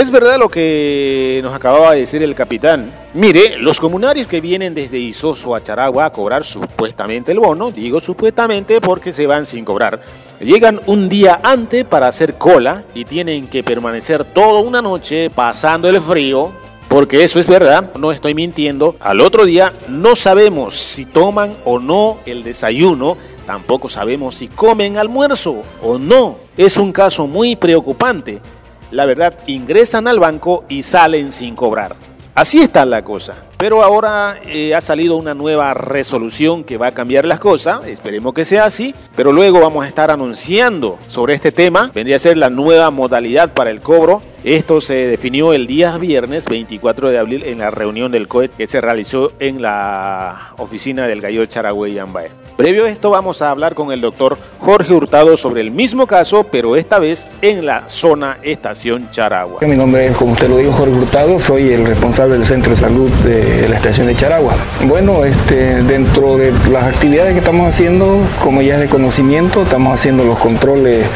Es 0.00 0.10
verdad 0.10 0.38
lo 0.38 0.48
que 0.48 1.40
nos 1.42 1.52
acababa 1.52 1.92
de 1.92 2.00
decir 2.00 2.22
el 2.22 2.34
capitán. 2.34 2.90
Mire, 3.12 3.58
los 3.58 3.78
comunarios 3.78 4.26
que 4.28 4.40
vienen 4.40 4.72
desde 4.72 4.96
Isoso 4.96 5.54
a 5.54 5.62
Charagua 5.62 6.06
a 6.06 6.10
cobrar 6.10 6.42
supuestamente 6.42 7.32
el 7.32 7.38
bono, 7.38 7.70
digo 7.70 8.00
supuestamente 8.00 8.80
porque 8.80 9.12
se 9.12 9.26
van 9.26 9.44
sin 9.44 9.62
cobrar, 9.62 10.00
llegan 10.40 10.80
un 10.86 11.10
día 11.10 11.40
antes 11.42 11.84
para 11.84 12.08
hacer 12.08 12.38
cola 12.38 12.82
y 12.94 13.04
tienen 13.04 13.44
que 13.44 13.62
permanecer 13.62 14.24
toda 14.24 14.62
una 14.62 14.80
noche 14.80 15.28
pasando 15.28 15.86
el 15.86 16.00
frío, 16.00 16.50
porque 16.88 17.22
eso 17.22 17.38
es 17.38 17.46
verdad, 17.46 17.92
no 17.98 18.10
estoy 18.10 18.32
mintiendo. 18.32 18.96
Al 19.00 19.20
otro 19.20 19.44
día 19.44 19.74
no 19.86 20.16
sabemos 20.16 20.76
si 20.76 21.04
toman 21.04 21.58
o 21.66 21.78
no 21.78 22.20
el 22.24 22.42
desayuno, 22.42 23.18
tampoco 23.44 23.90
sabemos 23.90 24.36
si 24.36 24.48
comen 24.48 24.96
almuerzo 24.96 25.60
o 25.82 25.98
no. 25.98 26.38
Es 26.56 26.78
un 26.78 26.90
caso 26.90 27.26
muy 27.26 27.54
preocupante 27.54 28.40
la 28.90 29.06
verdad, 29.06 29.34
ingresan 29.46 30.08
al 30.08 30.18
banco 30.18 30.64
y 30.68 30.82
salen 30.82 31.32
sin 31.32 31.54
cobrar. 31.54 31.96
Así 32.34 32.60
está 32.60 32.84
la 32.84 33.02
cosa. 33.02 33.34
Pero 33.60 33.82
ahora 33.82 34.40
eh, 34.46 34.74
ha 34.74 34.80
salido 34.80 35.16
una 35.16 35.34
nueva 35.34 35.74
resolución 35.74 36.64
que 36.64 36.78
va 36.78 36.86
a 36.86 36.92
cambiar 36.92 37.26
las 37.26 37.38
cosas. 37.38 37.84
Esperemos 37.84 38.32
que 38.32 38.46
sea 38.46 38.64
así. 38.64 38.94
Pero 39.14 39.32
luego 39.32 39.60
vamos 39.60 39.84
a 39.84 39.86
estar 39.86 40.10
anunciando 40.10 40.98
sobre 41.06 41.34
este 41.34 41.52
tema. 41.52 41.90
Vendría 41.94 42.16
a 42.16 42.20
ser 42.20 42.38
la 42.38 42.48
nueva 42.48 42.90
modalidad 42.90 43.52
para 43.52 43.68
el 43.68 43.80
cobro. 43.80 44.22
Esto 44.44 44.80
se 44.80 44.94
definió 44.94 45.52
el 45.52 45.66
día 45.66 45.98
viernes 45.98 46.46
24 46.46 47.10
de 47.10 47.18
abril 47.18 47.42
en 47.44 47.58
la 47.58 47.70
reunión 47.70 48.10
del 48.10 48.26
COET 48.26 48.56
que 48.56 48.66
se 48.66 48.80
realizó 48.80 49.32
en 49.38 49.60
la 49.60 50.54
oficina 50.56 51.06
del 51.06 51.20
Gallo 51.20 51.44
Charagüey 51.44 51.98
Ambae. 51.98 52.30
Previo 52.56 52.84
a 52.84 52.90
esto 52.90 53.10
vamos 53.10 53.42
a 53.42 53.50
hablar 53.50 53.74
con 53.74 53.92
el 53.92 54.00
doctor 54.00 54.38
Jorge 54.60 54.92
Hurtado 54.94 55.36
sobre 55.36 55.60
el 55.60 55.70
mismo 55.70 56.06
caso, 56.06 56.44
pero 56.44 56.76
esta 56.76 56.98
vez 56.98 57.28
en 57.42 57.64
la 57.64 57.88
zona 57.88 58.38
estación 58.42 59.10
Charagua. 59.10 59.60
Mi 59.62 59.76
nombre 59.76 60.04
es, 60.04 60.16
como 60.16 60.32
usted 60.32 60.48
lo 60.48 60.58
dijo, 60.58 60.72
Jorge 60.72 60.94
Hurtado, 60.94 61.38
soy 61.38 61.72
el 61.72 61.86
responsable 61.86 62.36
del 62.36 62.46
centro 62.46 62.70
de 62.70 62.76
salud 62.76 63.08
de 63.24 63.49
la 63.68 63.76
estación 63.76 64.06
de 64.06 64.16
Charagua. 64.16 64.54
Bueno, 64.84 65.24
este, 65.24 65.82
dentro 65.82 66.36
de 66.36 66.52
las 66.70 66.84
actividades 66.84 67.32
que 67.32 67.38
estamos 67.38 67.68
haciendo, 67.68 68.20
como 68.42 68.62
ya 68.62 68.74
es 68.74 68.80
de 68.80 68.86
conocimiento, 68.88 69.62
estamos 69.62 69.94
haciendo 69.94 70.24
los 70.24 70.38
controles 70.38 71.06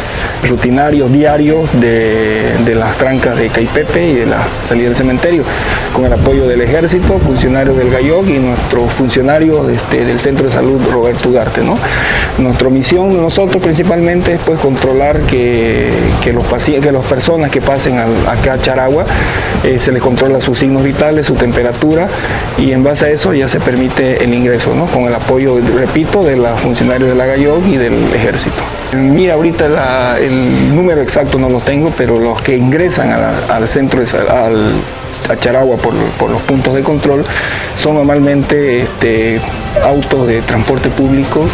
rutinarios 0.49 1.11
diarios 1.13 1.69
de, 1.81 2.75
las 2.75 2.97
trancas 2.97 3.39
de 3.39 3.49
Caipepe 3.49 4.09
y 4.09 4.15
de 4.15 4.27
la 4.27 4.47
salida 4.67 4.89
del 4.89 4.97
cementerio, 4.97 5.43
con 5.93 6.05
el 6.05 6.13
apoyo 6.13 6.47
del 6.47 6.61
ejército, 6.61 7.19
funcionarios 7.19 7.77
del 7.77 7.91
GAYOC 7.91 8.27
y 8.29 8.39
nuestros 8.39 8.91
funcionarios 8.93 9.69
este, 9.71 10.05
del 10.05 10.19
centro 10.19 10.47
de 10.47 10.53
salud 10.53 10.81
Roberto 10.91 11.31
¿no? 11.65 11.77
Nuestra 12.39 12.69
misión 12.69 13.17
nosotros 13.17 13.63
principalmente 13.63 14.35
es 14.35 14.43
pues, 14.43 14.59
controlar 14.59 15.21
que, 15.21 15.91
los 16.33 16.45
pacientes, 16.47 16.85
que 16.85 16.93
las 16.93 17.07
personas 17.07 17.51
que 17.51 17.61
pasen 17.61 17.99
acá 17.99 18.55
a 18.55 18.61
Charagua 18.61 19.05
eh, 19.63 19.79
se 19.79 19.93
les 19.93 20.03
controla 20.03 20.41
sus 20.41 20.59
signos 20.59 20.83
vitales, 20.83 21.27
su 21.27 21.35
temperatura 21.35 22.09
y 22.59 22.73
en 22.73 22.83
base 22.83 23.07
a 23.07 23.11
eso 23.11 23.33
ya 23.35 23.49
se 23.49 23.61
permite 23.61 24.23
el 24.23 24.33
ingreso, 24.33 24.71
con 24.93 25.05
el 25.05 25.15
apoyo, 25.15 25.59
repito, 25.77 26.23
de 26.23 26.37
los 26.37 26.61
funcionarios 26.61 27.09
de 27.09 27.15
la 27.15 27.27
GAYOG 27.27 27.67
y 27.67 27.77
del 27.77 28.15
ejército. 28.15 28.57
Mira, 28.95 29.35
ahorita 29.35 30.19
el 30.19 30.75
número 30.75 31.01
exacto 31.01 31.39
no 31.39 31.49
lo 31.49 31.61
tengo, 31.61 31.93
pero 31.97 32.19
los 32.19 32.41
que 32.41 32.57
ingresan 32.57 33.11
al 33.11 33.69
centro, 33.69 34.03
al, 34.31 34.83
a 35.29 35.37
Charagua 35.37 35.77
por, 35.77 35.95
los 35.95 36.43
puntos 36.43 36.75
de 36.75 36.83
control 36.83 37.25
son 37.77 37.95
normalmente 37.95 38.83
este, 38.83 39.41
autos 39.83 40.29
de 40.29 40.43
transporte 40.43 40.91
público 40.91 41.47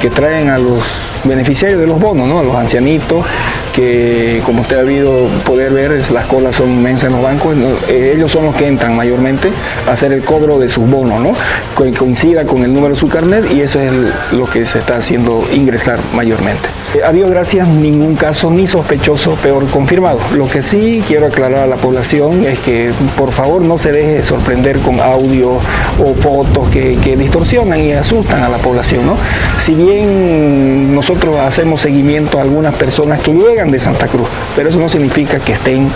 que 0.00 0.10
traen 0.10 0.48
a 0.48 0.58
los 0.58 0.80
beneficiarios 1.24 1.80
de 1.80 1.86
los 1.86 1.98
bonos, 1.98 2.28
¿no? 2.28 2.40
a 2.40 2.44
los 2.44 2.54
ancianitos, 2.54 3.22
que 3.76 4.40
como 4.44 4.62
usted 4.62 4.78
ha 4.78 4.80
habido 4.80 5.26
poder 5.44 5.70
ver, 5.72 6.10
las 6.10 6.24
colas 6.24 6.56
son 6.56 6.70
inmensas 6.72 7.10
en 7.10 7.12
los 7.12 7.22
bancos, 7.22 7.54
eh, 7.88 8.14
ellos 8.16 8.32
son 8.32 8.46
los 8.46 8.54
que 8.54 8.66
entran 8.66 8.96
mayormente 8.96 9.50
a 9.86 9.92
hacer 9.92 10.12
el 10.12 10.24
cobro 10.24 10.58
de 10.58 10.70
sus 10.70 10.90
bonos, 10.90 11.20
¿no? 11.20 11.32
que 11.76 11.92
coincida 11.92 12.46
con 12.46 12.64
el 12.64 12.72
número 12.72 12.94
de 12.94 12.98
su 12.98 13.08
carnet 13.08 13.52
y 13.52 13.60
eso 13.60 13.78
es 13.78 13.92
lo 14.32 14.44
que 14.44 14.64
se 14.64 14.78
está 14.78 14.96
haciendo 14.96 15.44
ingresar 15.52 16.00
mayormente. 16.14 16.68
Eh, 16.94 17.00
a 17.04 17.12
Dios 17.12 17.30
gracias, 17.30 17.68
ningún 17.68 18.16
caso 18.16 18.50
ni 18.50 18.66
sospechoso 18.66 19.34
peor 19.34 19.66
confirmado. 19.66 20.20
Lo 20.34 20.46
que 20.46 20.62
sí 20.62 21.02
quiero 21.06 21.26
aclarar 21.26 21.60
a 21.60 21.66
la 21.66 21.76
población 21.76 22.46
es 22.46 22.58
que 22.60 22.92
por 23.16 23.32
favor 23.32 23.60
no 23.60 23.76
se 23.76 23.92
deje 23.92 24.24
sorprender 24.24 24.78
con 24.78 25.00
audio 25.00 25.58
o 25.98 26.14
fotos 26.14 26.70
que, 26.70 26.96
que 26.96 27.16
distorsionan 27.16 27.78
y 27.80 27.92
asustan 27.92 28.42
a 28.42 28.48
la 28.48 28.56
población. 28.56 29.06
¿no? 29.06 29.16
Si 29.58 29.74
bien 29.74 30.94
nosotros 30.94 31.36
hacemos 31.36 31.82
seguimiento 31.82 32.38
a 32.38 32.42
algunas 32.42 32.74
personas 32.74 33.20
que 33.20 33.32
llegan 33.34 33.65
de 33.70 33.78
Santa 33.78 34.06
Cruz, 34.06 34.28
pero 34.54 34.68
eso 34.68 34.78
no 34.78 34.88
significa 34.88 35.38
que 35.38 35.52
estén 35.52 35.90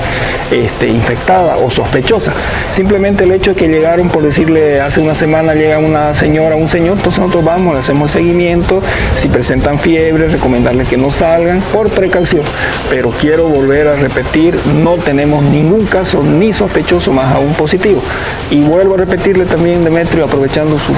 este, 0.50 0.88
infectadas 0.88 1.58
o 1.62 1.70
sospechosas. 1.70 2.34
Simplemente 2.72 3.24
el 3.24 3.32
hecho 3.32 3.50
de 3.50 3.56
que 3.56 3.68
llegaron, 3.68 4.08
por 4.08 4.22
decirle, 4.22 4.80
hace 4.80 5.00
una 5.00 5.14
semana 5.14 5.54
llega 5.54 5.78
una 5.78 6.14
señora, 6.14 6.56
un 6.56 6.68
señor, 6.68 6.96
entonces 6.96 7.20
nosotros 7.20 7.44
vamos, 7.44 7.74
le 7.74 7.80
hacemos 7.80 8.14
el 8.14 8.22
seguimiento, 8.22 8.82
si 9.16 9.28
presentan 9.28 9.78
fiebre, 9.78 10.28
recomendarles 10.28 10.88
que 10.88 10.96
no 10.96 11.10
salgan 11.10 11.60
por 11.72 11.90
precaución. 11.90 12.42
Pero 12.88 13.10
quiero 13.10 13.48
volver 13.48 13.88
a 13.88 13.92
repetir, 13.92 14.58
no 14.82 14.96
tenemos 14.96 15.42
ningún 15.42 15.86
caso 15.86 16.22
ni 16.22 16.52
sospechoso, 16.52 17.12
más 17.12 17.34
aún 17.34 17.54
positivo. 17.54 18.02
Y 18.50 18.60
vuelvo 18.60 18.94
a 18.94 18.98
repetirle 18.98 19.46
también, 19.46 19.84
Demetrio, 19.84 20.24
aprovechando 20.24 20.78
su 20.78 20.92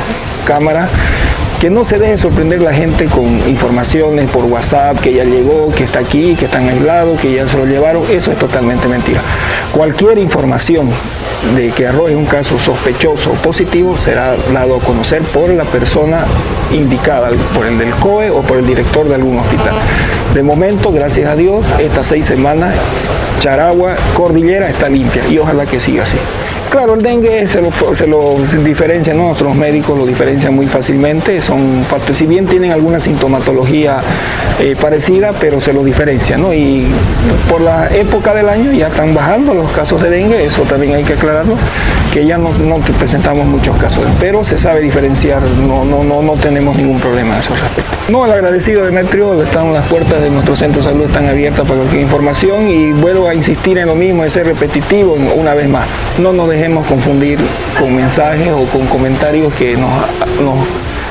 cámara, 0.47 0.89
que 1.63 1.71
no 1.71 1.85
se 1.85 1.97
deje 1.97 2.19
sorprender 2.19 2.61
la 2.61 2.75
gente 2.75 3.05
con 3.05 3.25
informaciones 3.49 4.29
por 4.31 4.47
WhatsApp, 4.47 4.99
que 4.99 5.13
ya 5.13 5.23
llegó, 5.23 5.71
que 5.71 5.85
está 5.85 6.01
aquí, 6.01 6.35
que 6.35 6.47
están 6.47 6.69
aislados, 6.69 7.21
que 7.21 7.35
ya 7.35 7.49
se 7.49 7.57
lo 7.57 7.67
llevaron, 7.67 8.03
eso 8.11 8.33
es 8.33 8.39
totalmente 8.39 8.89
mentira. 8.89 9.21
Cualquier 9.71 10.19
información 10.19 10.91
de 11.55 11.71
que 11.71 11.87
arroje 11.87 12.17
un 12.17 12.27
caso 12.27 12.59
sospechoso 12.59 13.31
o 13.31 13.35
positivo 13.35 13.97
será 13.97 14.35
dado 14.53 14.75
a 14.75 14.81
conocer 14.81 15.23
por 15.23 15.51
la 15.51 15.63
persona 15.63 16.25
indicada, 16.73 17.31
por 17.55 17.65
el 17.67 17.79
del 17.79 17.93
COE 17.93 18.29
o 18.31 18.43
por 18.43 18.57
el 18.57 18.67
director 18.67 19.09
de 19.09 19.15
algún 19.15 19.39
hospital. 19.39 19.75
De 20.35 20.43
momento, 20.43 20.93
gracias 20.93 21.29
a 21.29 21.37
Dios, 21.37 21.65
estas 21.79 22.09
seis 22.09 22.27
semanas, 22.27 22.75
Charagua, 23.39 23.95
Cordillera 24.15 24.69
está 24.69 24.89
limpia 24.89 25.23
y 25.29 25.39
ojalá 25.39 25.65
que 25.65 25.79
siga 25.79 26.03
así. 26.03 26.19
Claro, 26.73 26.95
el 26.95 27.03
dengue 27.03 27.47
se 27.49 27.61
lo, 27.61 27.95
se 27.95 28.07
lo 28.07 28.35
diferencian, 28.65 29.19
¿no? 29.19 29.25
nuestros 29.25 29.55
médicos 29.55 29.99
lo 29.99 30.07
diferencian 30.07 30.55
muy 30.55 30.65
fácilmente, 30.65 31.43
son 31.43 31.85
si 32.13 32.25
bien 32.27 32.47
tienen 32.47 32.73
alguna 32.73 32.99
sintomatología 32.99 33.99
eh, 34.59 34.75
parecida, 34.81 35.33
pero 35.39 35.61
se 35.61 35.75
lo 35.75 35.85
diferencian, 35.85 36.41
¿no? 36.41 36.55
Y 36.55 36.87
por 37.51 37.61
la 37.61 37.95
época 37.95 38.33
del 38.33 38.49
año 38.49 38.73
ya 38.73 38.89
están 38.89 39.15
bajando 39.15 39.53
los 39.53 39.71
casos 39.73 40.03
de 40.03 40.09
dengue, 40.09 40.47
eso 40.47 40.63
también 40.63 40.95
hay 40.95 41.05
que 41.05 41.13
aclararlo, 41.13 41.57
que 42.11 42.25
ya 42.25 42.39
no, 42.39 42.51
presentamos 42.99 43.45
muchos 43.45 43.79
casos, 43.79 44.05
pero 44.19 44.43
se 44.43 44.57
sabe 44.57 44.81
diferenciar, 44.81 45.43
no, 45.43 45.85
no, 45.85 46.03
no, 46.03 46.23
no 46.23 46.33
tenemos 46.35 46.79
ningún 46.79 47.01
problema 47.01 47.35
en 47.35 47.41
ese 47.41 47.51
respecto. 47.51 47.93
No, 48.09 48.25
el 48.25 48.33
agradecido 48.33 48.83
Demetrio, 48.83 49.43
están 49.43 49.75
las 49.75 49.87
puertas 49.89 50.23
de 50.23 50.31
nuestro 50.31 50.57
centro 50.57 50.83
de 50.83 50.89
salud 50.89 51.05
están 51.05 51.29
abiertas 51.29 51.67
para 51.67 51.81
cualquier 51.81 52.03
información 52.03 52.67
y 52.67 52.93
vuelvo 52.93 53.29
a 53.29 53.35
insistir 53.35 53.77
en 53.77 53.89
lo 53.89 53.95
mismo, 53.95 54.23
de 54.23 54.31
ser 54.31 54.47
repetitivo 54.47 55.19
una 55.37 55.53
vez 55.53 55.69
más. 55.69 55.87
No 56.19 56.33
nos 56.33 56.49
dejemos 56.63 56.87
confundir 56.87 57.41
con 57.77 57.93
mensajes 57.93 58.53
o 58.53 58.65
con 58.67 58.87
comentarios 58.87 59.53
que 59.55 59.77
nos, 59.77 59.91
nos 60.41 60.65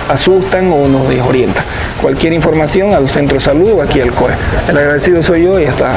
asustan 0.07 0.71
o 0.71 0.87
nos 0.87 1.09
desorientan. 1.09 1.65
Cualquier 2.01 2.31
información 2.31 2.93
al 2.93 3.09
centro 3.09 3.33
de 3.33 3.41
salud 3.41 3.69
o 3.73 3.81
aquí 3.81 3.99
al 3.99 4.13
COE. 4.13 4.31
El 4.69 4.77
agradecido 4.77 5.21
soy 5.21 5.43
yo 5.43 5.59
y 5.59 5.65
hasta 5.65 5.89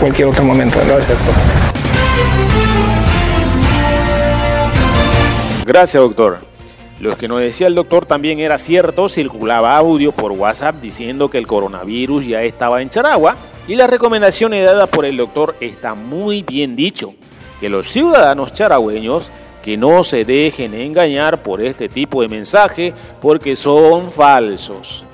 cualquier 0.00 0.28
otro 0.28 0.44
momento. 0.44 0.78
Gracias. 0.86 1.18
Gracias, 5.66 6.02
doctor. 6.02 6.38
Lo 7.00 7.18
que 7.18 7.28
nos 7.28 7.40
decía 7.40 7.66
el 7.66 7.74
doctor 7.74 8.06
también 8.06 8.40
era 8.40 8.56
cierto, 8.56 9.10
circulaba 9.10 9.76
audio 9.76 10.12
por 10.12 10.32
WhatsApp 10.32 10.76
diciendo 10.80 11.28
que 11.28 11.36
el 11.36 11.46
coronavirus 11.46 12.26
ya 12.26 12.42
estaba 12.42 12.80
en 12.80 12.88
Charagua 12.88 13.36
y 13.68 13.74
las 13.74 13.90
recomendaciones 13.90 14.64
dadas 14.64 14.88
por 14.88 15.04
el 15.04 15.18
doctor 15.18 15.54
está 15.60 15.94
muy 15.94 16.42
bien 16.42 16.76
dicho, 16.76 17.14
que 17.60 17.68
los 17.68 17.88
ciudadanos 17.88 18.52
charagüeños 18.52 19.30
que 19.62 19.76
no 19.76 20.02
se 20.02 20.24
dejen 20.24 20.74
engañar 20.74 21.42
por 21.42 21.60
este 21.60 21.88
tipo 21.88 22.22
de 22.22 22.28
mensaje 22.28 22.94
porque 23.20 23.54
son 23.54 24.10
falsos. 24.10 25.06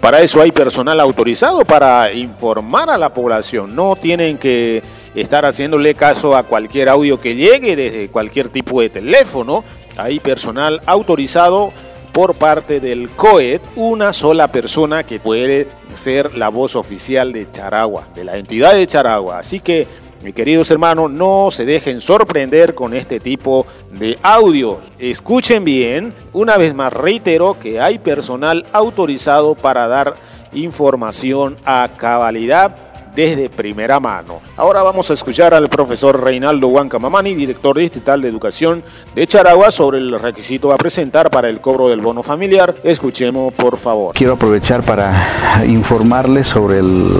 Para 0.00 0.20
eso 0.20 0.40
hay 0.40 0.50
personal 0.50 0.98
autorizado 0.98 1.64
para 1.64 2.12
informar 2.12 2.90
a 2.90 2.98
la 2.98 3.14
población. 3.14 3.76
No 3.76 3.94
tienen 3.94 4.36
que 4.36 4.82
estar 5.14 5.44
haciéndole 5.44 5.94
caso 5.94 6.36
a 6.36 6.42
cualquier 6.42 6.88
audio 6.88 7.20
que 7.20 7.36
llegue 7.36 7.76
desde 7.76 8.08
cualquier 8.08 8.48
tipo 8.48 8.80
de 8.80 8.90
teléfono. 8.90 9.62
Hay 9.96 10.18
personal 10.18 10.80
autorizado 10.86 11.72
por 12.12 12.34
parte 12.34 12.80
del 12.80 13.10
COED, 13.10 13.60
una 13.76 14.12
sola 14.12 14.48
persona 14.48 15.04
que 15.04 15.20
puede 15.20 15.68
ser 15.94 16.36
la 16.36 16.48
voz 16.48 16.74
oficial 16.74 17.32
de 17.32 17.50
Charagua, 17.50 18.08
de 18.14 18.24
la 18.24 18.36
entidad 18.36 18.74
de 18.74 18.86
Charagua. 18.86 19.38
Así 19.38 19.60
que 19.60 19.86
queridos 20.30 20.70
hermanos, 20.70 21.10
no 21.10 21.50
se 21.50 21.64
dejen 21.64 22.00
sorprender 22.00 22.76
con 22.76 22.94
este 22.94 23.18
tipo 23.18 23.66
de 23.90 24.16
audios. 24.22 24.76
Escuchen 25.00 25.64
bien, 25.64 26.14
una 26.32 26.56
vez 26.56 26.74
más 26.74 26.92
reitero 26.92 27.56
que 27.58 27.80
hay 27.80 27.98
personal 27.98 28.64
autorizado 28.72 29.56
para 29.56 29.88
dar 29.88 30.14
información 30.52 31.56
a 31.64 31.88
cabalidad 31.96 32.76
desde 33.14 33.50
primera 33.50 34.00
mano. 34.00 34.40
Ahora 34.56 34.82
vamos 34.82 35.10
a 35.10 35.14
escuchar 35.14 35.52
al 35.54 35.68
profesor 35.68 36.22
Reinaldo 36.22 36.68
Huancamamani, 36.68 37.34
director 37.34 37.76
distrital 37.76 38.22
de 38.22 38.28
educación 38.28 38.82
de 39.14 39.26
Charagua, 39.26 39.70
sobre 39.70 39.98
el 39.98 40.18
requisito 40.18 40.72
a 40.72 40.78
presentar 40.78 41.30
para 41.30 41.48
el 41.48 41.60
cobro 41.60 41.88
del 41.88 42.00
bono 42.00 42.22
familiar. 42.22 42.74
Escuchemos, 42.84 43.52
por 43.54 43.76
favor. 43.76 44.14
Quiero 44.14 44.34
aprovechar 44.34 44.82
para 44.82 45.64
informarles 45.66 46.48
sobre 46.48 46.78
el 46.78 47.10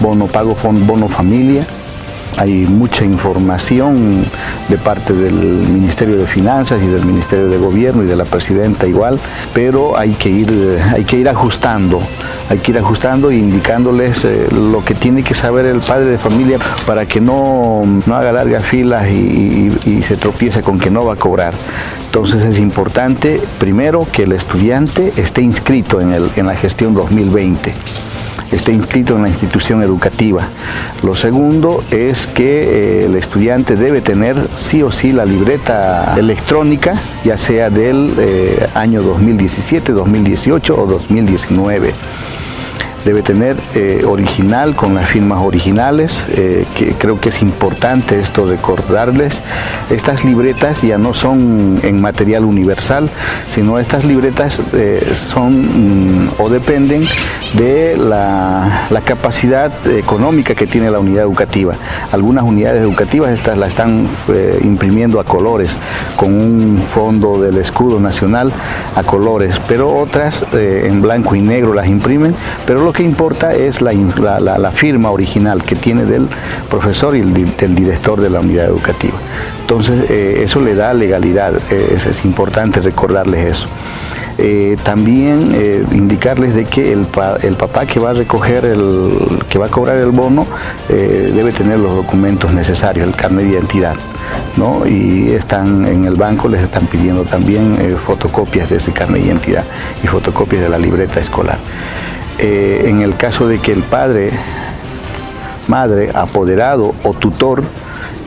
bono 0.00 0.26
pago 0.26 0.56
bono 0.62 1.08
familia 1.08 1.66
hay 2.36 2.64
mucha 2.64 3.04
información 3.04 4.24
de 4.68 4.78
parte 4.78 5.12
del 5.12 5.34
Ministerio 5.34 6.16
de 6.16 6.26
Finanzas 6.26 6.80
y 6.82 6.86
del 6.86 7.04
Ministerio 7.04 7.48
de 7.48 7.58
Gobierno 7.58 8.02
y 8.02 8.06
de 8.06 8.16
la 8.16 8.24
Presidenta 8.24 8.86
igual, 8.86 9.18
pero 9.52 9.98
hay 9.98 10.12
que 10.14 10.28
ir, 10.28 10.78
hay 10.92 11.04
que 11.04 11.16
ir 11.16 11.28
ajustando, 11.28 11.98
hay 12.48 12.58
que 12.58 12.72
ir 12.72 12.78
ajustando 12.78 13.30
e 13.30 13.36
indicándoles 13.36 14.24
eh, 14.24 14.48
lo 14.52 14.84
que 14.84 14.94
tiene 14.94 15.22
que 15.22 15.34
saber 15.34 15.66
el 15.66 15.80
padre 15.80 16.06
de 16.06 16.18
familia 16.18 16.58
para 16.86 17.06
que 17.06 17.20
no, 17.20 17.82
haga 18.06 18.32
largas 18.32 18.64
filas 18.64 19.08
y, 19.10 19.72
y 19.86 20.02
se 20.02 20.16
tropiece 20.16 20.62
con 20.62 20.78
que 20.78 20.90
no 20.90 21.04
va 21.04 21.14
a 21.14 21.16
cobrar. 21.16 21.54
Entonces 22.06 22.42
es 22.44 22.58
importante, 22.58 23.40
primero, 23.58 24.06
que 24.10 24.24
el 24.24 24.32
estudiante 24.32 25.12
esté 25.16 25.42
inscrito 25.42 26.00
en, 26.00 26.12
el, 26.12 26.30
en 26.36 26.46
la 26.46 26.56
gestión 26.56 26.94
2020 26.94 27.74
esté 28.56 28.72
inscrito 28.72 29.16
en 29.16 29.22
la 29.22 29.28
institución 29.28 29.82
educativa. 29.82 30.48
Lo 31.02 31.14
segundo 31.14 31.82
es 31.90 32.26
que 32.26 32.60
eh, 32.62 33.04
el 33.06 33.16
estudiante 33.16 33.74
debe 33.74 34.00
tener 34.00 34.36
sí 34.58 34.82
o 34.82 34.90
sí 34.90 35.12
la 35.12 35.24
libreta 35.24 36.14
electrónica, 36.18 36.94
ya 37.24 37.38
sea 37.38 37.70
del 37.70 38.14
eh, 38.18 38.68
año 38.74 39.02
2017, 39.02 39.92
2018 39.92 40.80
o 40.80 40.86
2019 40.86 41.94
debe 43.04 43.22
tener 43.22 43.56
eh, 43.74 44.04
original 44.06 44.74
con 44.74 44.94
las 44.94 45.06
firmas 45.06 45.42
originales, 45.42 46.22
eh, 46.30 46.66
que 46.76 46.92
creo 46.94 47.20
que 47.20 47.30
es 47.30 47.42
importante 47.42 48.18
esto 48.18 48.46
recordarles. 48.46 49.40
Estas 49.90 50.24
libretas 50.24 50.82
ya 50.82 50.98
no 50.98 51.14
son 51.14 51.80
en 51.82 52.00
material 52.00 52.44
universal, 52.44 53.10
sino 53.54 53.78
estas 53.78 54.04
libretas 54.04 54.60
eh, 54.74 55.14
son 55.32 56.24
mm, 56.24 56.30
o 56.38 56.48
dependen 56.48 57.04
de 57.54 57.96
la, 57.96 58.86
capacidad 59.04 59.72
económica 59.88 60.54
que 60.54 60.66
tiene 60.66 60.90
la 60.90 61.00
unidad 61.00 61.24
educativa. 61.24 61.74
Algunas 62.12 62.44
unidades 62.44 62.82
educativas 62.82 63.30
estas 63.32 63.56
la 63.58 63.66
están 63.66 64.08
imprimiendo 64.62 65.18
a 65.18 65.24
colores, 65.24 65.70
con 66.16 66.34
un 66.34 66.78
fondo 66.94 67.40
del 67.40 67.56
escudo 67.56 67.98
nacional 67.98 68.52
a 68.94 69.02
colores, 69.02 69.58
pero 69.66 69.92
otras 69.92 70.44
en 70.52 71.00
blanco 71.00 71.34
y 71.34 71.40
negro 71.40 71.74
las 71.74 71.88
imprimen, 71.88 72.36
pero 72.66 72.89
lo 72.90 72.94
que 72.94 73.04
importa 73.04 73.52
es 73.52 73.80
la, 73.80 74.72
firma 74.72 75.12
original 75.12 75.62
que 75.62 75.76
tiene 75.76 76.04
del 76.06 76.26
profesor 76.68 77.16
y 77.16 77.20
el, 77.20 77.56
del 77.56 77.76
director 77.76 78.20
de 78.20 78.28
la 78.28 78.40
unidad 78.40 78.66
educativa. 78.66 79.14
Entonces, 79.60 80.10
eh, 80.10 80.40
eso 80.42 80.60
le 80.60 80.74
da 80.74 80.92
legalidad, 80.92 81.54
eh, 81.70 81.96
es, 82.04 82.24
importante 82.24 82.80
recordarles 82.80 83.58
eso. 83.58 83.68
Eh, 84.38 84.76
también 84.82 85.54
indicarles 85.92 86.56
de 86.56 86.64
que 86.64 86.92
el, 86.92 87.06
el, 87.42 87.54
papá 87.54 87.86
que 87.86 88.00
va 88.00 88.10
a 88.10 88.14
recoger 88.14 88.64
el, 88.64 89.38
que 89.48 89.60
va 89.60 89.66
a 89.66 89.70
cobrar 89.70 89.98
el 89.98 90.10
bono 90.10 90.44
debe 90.88 91.52
tener 91.52 91.78
los 91.78 91.94
documentos 91.94 92.52
necesarios, 92.52 93.06
el 93.06 93.14
carnet 93.14 93.44
de 93.44 93.50
identidad. 93.52 93.94
¿no? 94.56 94.84
Y 94.84 95.30
están 95.30 95.86
en 95.86 96.06
el 96.06 96.16
banco, 96.16 96.48
les 96.48 96.62
están 96.64 96.86
pidiendo 96.88 97.22
también 97.22 97.78
fotocopias 98.04 98.68
de 98.68 98.78
ese 98.78 98.90
carnet 98.90 99.20
de 99.20 99.28
identidad 99.28 99.64
y 100.02 100.08
fotocopias 100.08 100.62
de 100.62 100.68
la 100.68 100.78
libreta 100.78 101.20
escolar. 101.20 101.58
Eh, 102.42 102.84
en 102.86 103.02
el 103.02 103.16
caso 103.16 103.46
de 103.48 103.58
que 103.58 103.70
el 103.70 103.82
padre, 103.82 104.30
madre, 105.68 106.10
apoderado 106.14 106.94
o 107.04 107.12
tutor 107.12 107.62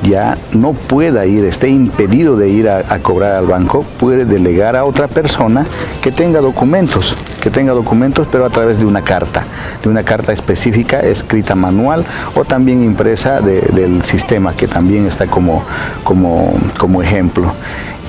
ya 0.03 0.37
no 0.51 0.73
pueda 0.73 1.25
ir, 1.25 1.45
esté 1.45 1.69
impedido 1.69 2.37
de 2.37 2.49
ir 2.49 2.69
a, 2.69 2.83
cobrar 2.99 3.31
al 3.31 3.47
banco, 3.47 3.83
puede 3.99 4.25
delegar 4.25 4.77
a 4.77 4.85
otra 4.85 5.07
persona 5.07 5.65
que 6.01 6.11
tenga 6.11 6.41
documentos, 6.41 7.15
que 7.41 7.49
tenga 7.49 7.73
documentos, 7.73 8.27
pero 8.31 8.45
a 8.45 8.49
través 8.49 8.77
de 8.77 8.85
una 8.85 9.01
carta, 9.01 9.43
de 9.81 9.89
una 9.89 10.03
carta 10.03 10.31
específica, 10.31 10.99
escrita 10.99 11.55
manual 11.55 12.05
o 12.35 12.45
también 12.45 12.83
impresa 12.83 13.39
del 13.39 14.03
sistema, 14.03 14.53
que 14.55 14.67
también 14.67 15.07
está 15.07 15.25
como, 15.25 15.63
como, 16.03 16.53
como 16.77 17.01
ejemplo. 17.01 17.51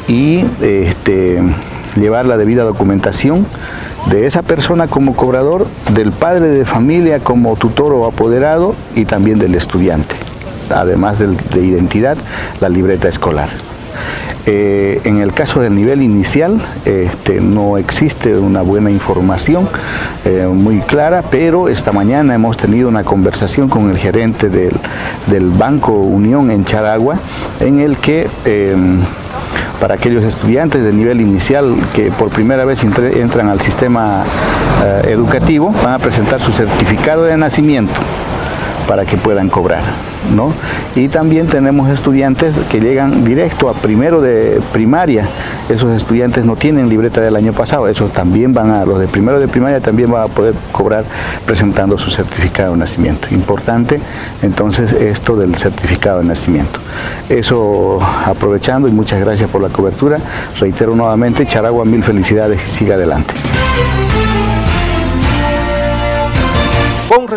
Y 0.07 0.45
este, 0.61 1.40
llevar 1.97 2.27
la 2.27 2.37
debida 2.37 2.64
documentación 2.64 3.47
de 4.11 4.27
esa 4.27 4.43
persona 4.43 4.87
como 4.87 5.17
cobrador, 5.17 5.67
del 5.93 6.12
padre 6.12 6.49
de 6.49 6.64
familia 6.64 7.21
como 7.21 7.57
tutor 7.57 7.93
o 7.93 8.07
apoderado 8.07 8.75
y 8.95 9.05
también 9.05 9.38
del 9.38 9.55
estudiante, 9.55 10.14
además 10.71 11.19
de 11.19 11.64
identidad, 11.64 12.17
la 12.61 12.69
libreta 12.69 13.09
escolar. 13.09 13.49
Eh, 14.47 15.01
en 15.05 15.21
el 15.21 15.33
caso 15.33 15.61
del 15.61 15.75
nivel 15.75 16.03
inicial 16.03 16.61
este, 16.85 17.40
no 17.40 17.79
existe 17.79 18.37
una 18.37 18.61
buena 18.61 18.90
información 18.90 19.67
eh, 20.27 20.47
muy 20.53 20.81
clara, 20.81 21.23
pero 21.31 21.71
esta 21.71 21.93
mañana 21.93 22.35
hemos 22.35 22.59
tenido 22.59 22.90
una 22.90 23.05
conversación 23.05 23.71
con 23.71 23.88
el 23.88 23.97
gerente 23.97 24.51
del, 24.51 24.79
Banco 25.57 25.93
Unión 25.93 26.51
en 26.51 26.67
Charagua, 26.67 27.17
en 27.61 27.81
el 27.81 27.97
que 27.97 28.29
em, 28.45 29.01
para 29.81 29.95
aquellos 29.95 30.25
estudiantes 30.25 30.83
de 30.83 30.93
nivel 30.93 31.21
inicial 31.21 31.77
que 31.95 32.11
por 32.11 32.31
primera 32.31 32.65
vez 32.65 32.83
entran 32.85 33.49
al 33.49 33.61
sistema 33.61 34.25
eh, 34.85 35.11
educativo, 35.13 35.75
van 35.83 35.95
a 35.95 35.99
presentar 35.99 36.41
su 36.41 36.53
certificado 36.53 37.25
de 37.25 37.37
nacimiento 37.37 37.93
para 38.87 39.05
que 39.05 39.16
puedan 39.16 39.49
cobrar. 39.49 39.83
¿no? 40.35 40.53
Y 40.94 41.09
también 41.09 41.49
tenemos 41.49 41.90
estudiantes 41.90 42.55
que 42.70 42.81
llegan 42.81 43.25
directo 43.25 43.68
a 43.68 43.75
primero 43.75 44.20
de 44.20 44.61
primaria. 44.73 45.29
Esos 45.68 45.92
estudiantes 45.94 46.44
no 46.44 46.57
tienen 46.57 46.88
libreta 46.88 47.20
del 47.20 47.37
año 47.37 47.53
pasado, 47.53 47.88
esos 47.88 48.12
también 48.12 48.53
van 48.53 48.70
a, 48.70 48.85
los 48.85 48.99
de 48.99 49.09
primero 49.09 49.40
de 49.40 49.49
primaria 49.49 49.81
también 49.81 50.11
van 50.11 50.25
a 50.25 50.29
poder 50.29 50.55
cobrar 50.73 51.05
presentando 51.47 51.99
su 51.99 52.11
certificado 52.11 52.73
de 52.73 52.79
nacimiento. 52.79 53.29
Importante 53.31 54.01
entonces 54.42 54.92
esto 54.92 55.37
del 55.37 55.55
certificado 55.55 56.18
de 56.20 56.25
nacimiento. 56.25 56.81
Eso 57.29 57.99
aprovechando 58.25 58.88
y 58.88 58.92
muchas 58.92 59.20
gracias 59.20 59.51
por 59.51 59.62
la 59.62 59.68
cobertura. 59.68 60.18
Reitero 60.59 60.94
nuevamente, 60.94 61.47
Charagua, 61.47 61.85
mil 61.85 62.03
felicidades 62.03 62.61
y 62.66 62.70
siga 62.70 62.94
adelante. 62.94 63.35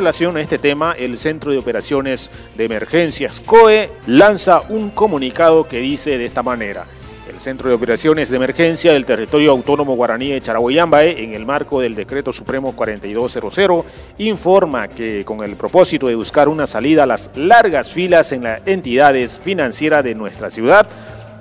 Relación 0.08 0.38
a 0.38 0.40
este 0.42 0.58
tema, 0.58 0.96
el 0.98 1.18
Centro 1.18 1.52
de 1.52 1.58
Operaciones 1.58 2.32
de 2.56 2.64
Emergencias 2.64 3.42
COE 3.42 3.90
lanza 4.06 4.62
un 4.70 4.92
comunicado 4.92 5.68
que 5.68 5.82
dice 5.82 6.18
de 6.18 6.24
esta 6.24 6.42
manera. 6.42 6.86
El 7.30 7.42
Centro 7.42 7.68
de 7.68 7.76
Operaciones 7.76 8.30
de 8.30 8.38
Emergencia 8.38 8.94
del 8.94 9.06
Territorio 9.06 9.52
Autónomo 9.52 9.98
Guaraní 9.98 10.30
de 10.30 10.40
Charaguayambae, 10.40 11.22
en 11.22 11.36
el 11.36 11.46
marco 11.46 11.82
del 11.82 11.94
Decreto 11.94 12.32
Supremo 12.32 12.74
4200, 12.74 13.84
informa 14.20 14.88
que 14.88 15.26
con 15.26 15.44
el 15.44 15.58
propósito 15.58 16.08
de 16.08 16.16
buscar 16.16 16.48
una 16.48 16.66
salida 16.66 17.04
a 17.04 17.08
las 17.08 17.30
largas 17.36 17.90
filas 17.90 18.32
en 18.32 18.44
las 18.44 18.66
entidades 18.66 19.42
financieras 19.44 20.06
de 20.06 20.16
nuestra 20.16 20.50
ciudad, 20.50 20.88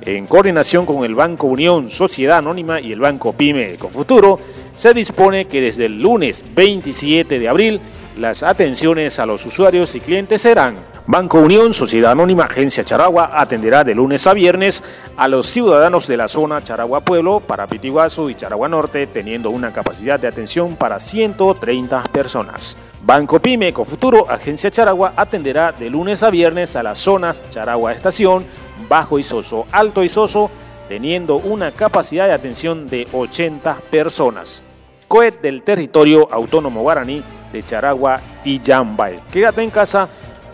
en 0.00 0.26
coordinación 0.26 0.86
con 0.86 1.04
el 1.04 1.14
Banco 1.14 1.46
Unión 1.46 1.88
Sociedad 1.88 2.38
Anónima 2.38 2.80
y 2.80 2.90
el 2.90 2.98
Banco 2.98 3.32
Pyme 3.32 3.74
Ecofuturo, 3.74 4.40
se 4.74 4.92
dispone 4.92 5.46
que 5.46 5.60
desde 5.60 5.86
el 5.86 6.02
lunes 6.02 6.44
27 6.54 7.38
de 7.38 7.48
abril 7.48 7.80
las 8.16 8.42
atenciones 8.42 9.18
a 9.20 9.26
los 9.26 9.44
usuarios 9.44 9.94
y 9.94 10.00
clientes 10.00 10.42
serán 10.42 10.76
Banco 11.06 11.38
Unión, 11.38 11.72
Sociedad 11.72 12.12
Anónima, 12.12 12.44
Agencia 12.44 12.82
Charagua, 12.82 13.30
atenderá 13.32 13.84
de 13.84 13.94
lunes 13.94 14.26
a 14.26 14.34
viernes 14.34 14.82
a 15.16 15.28
los 15.28 15.46
ciudadanos 15.46 16.08
de 16.08 16.16
la 16.16 16.26
zona 16.26 16.64
Charagua 16.64 17.00
Pueblo, 17.00 17.40
para 17.40 17.66
Pitiguazo 17.66 18.28
y 18.28 18.34
Charagua 18.34 18.68
Norte, 18.68 19.06
teniendo 19.06 19.50
una 19.50 19.72
capacidad 19.72 20.18
de 20.18 20.26
atención 20.26 20.74
para 20.76 20.98
130 20.98 22.02
personas. 22.04 22.76
Banco 23.02 23.38
Pyme 23.38 23.68
Ecofuturo, 23.68 24.28
Agencia 24.28 24.70
Charagua, 24.70 25.12
atenderá 25.14 25.70
de 25.70 25.90
lunes 25.90 26.22
a 26.22 26.30
viernes 26.30 26.74
a 26.74 26.82
las 26.82 26.98
zonas 26.98 27.42
Charagua 27.50 27.92
Estación, 27.92 28.44
Bajo 28.88 29.18
Isoso, 29.18 29.66
Alto 29.70 30.02
Isoso, 30.02 30.50
teniendo 30.88 31.36
una 31.36 31.70
capacidad 31.70 32.26
de 32.26 32.34
atención 32.34 32.86
de 32.86 33.06
80 33.12 33.78
personas. 33.90 34.64
COET 35.06 35.40
del 35.40 35.62
territorio 35.62 36.26
autónomo 36.32 36.82
guaraní 36.82 37.22
de 37.52 37.62
Charagua 37.62 38.20
y 38.44 38.60
Yambay. 38.60 39.20
Quédate 39.30 39.62
en 39.62 39.70
casa, 39.70 40.08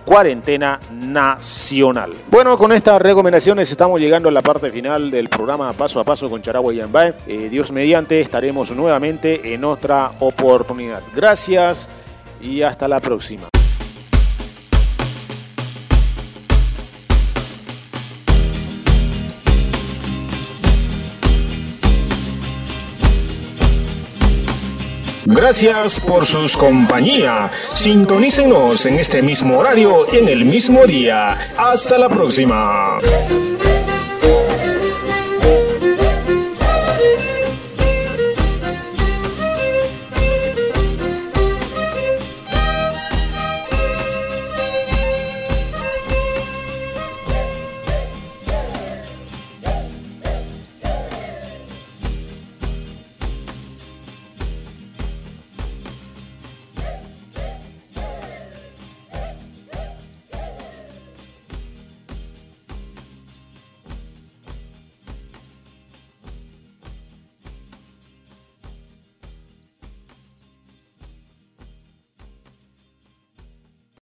cuarentena 0.05 0.79
nacional. 0.91 2.13
Bueno, 2.31 2.57
con 2.59 2.73
estas 2.73 3.01
recomendaciones 3.01 3.71
estamos 3.71 4.01
llegando 4.01 4.29
a 4.29 4.33
la 4.33 4.43
parte 4.43 4.71
final 4.71 5.11
del 5.11 5.29
programa 5.29 5.73
Paso 5.73 6.01
a 6.01 6.05
Paso 6.05 6.29
con 6.29 6.43
Charagua 6.43 6.73
y 6.75 6.79
Yambay. 6.79 7.15
Eh, 7.27 7.49
Dios 7.51 7.73
mediante, 7.73 8.21
estaremos 8.21 8.71
nuevamente 8.73 9.55
en 9.55 9.65
otra 9.65 10.13
oportunidad. 10.21 11.03
Gracias 11.15 11.89
y 12.41 12.63
hasta 12.63 12.89
la 12.89 13.01
próxima. 13.01 13.52
Gracias 25.25 26.01
por 26.01 26.27
sus 26.27 26.57
compañía. 26.57 27.51
Sintonícenos 27.75 28.87
en 28.87 28.97
este 28.97 29.23
mismo 29.23 29.59
horario 29.59 30.07
y 30.13 30.19
en 30.19 30.29
el 30.29 30.45
mismo 30.45 30.85
día. 30.87 31.39
Hasta 31.57 31.99
la 31.99 32.09
próxima. 32.09 32.99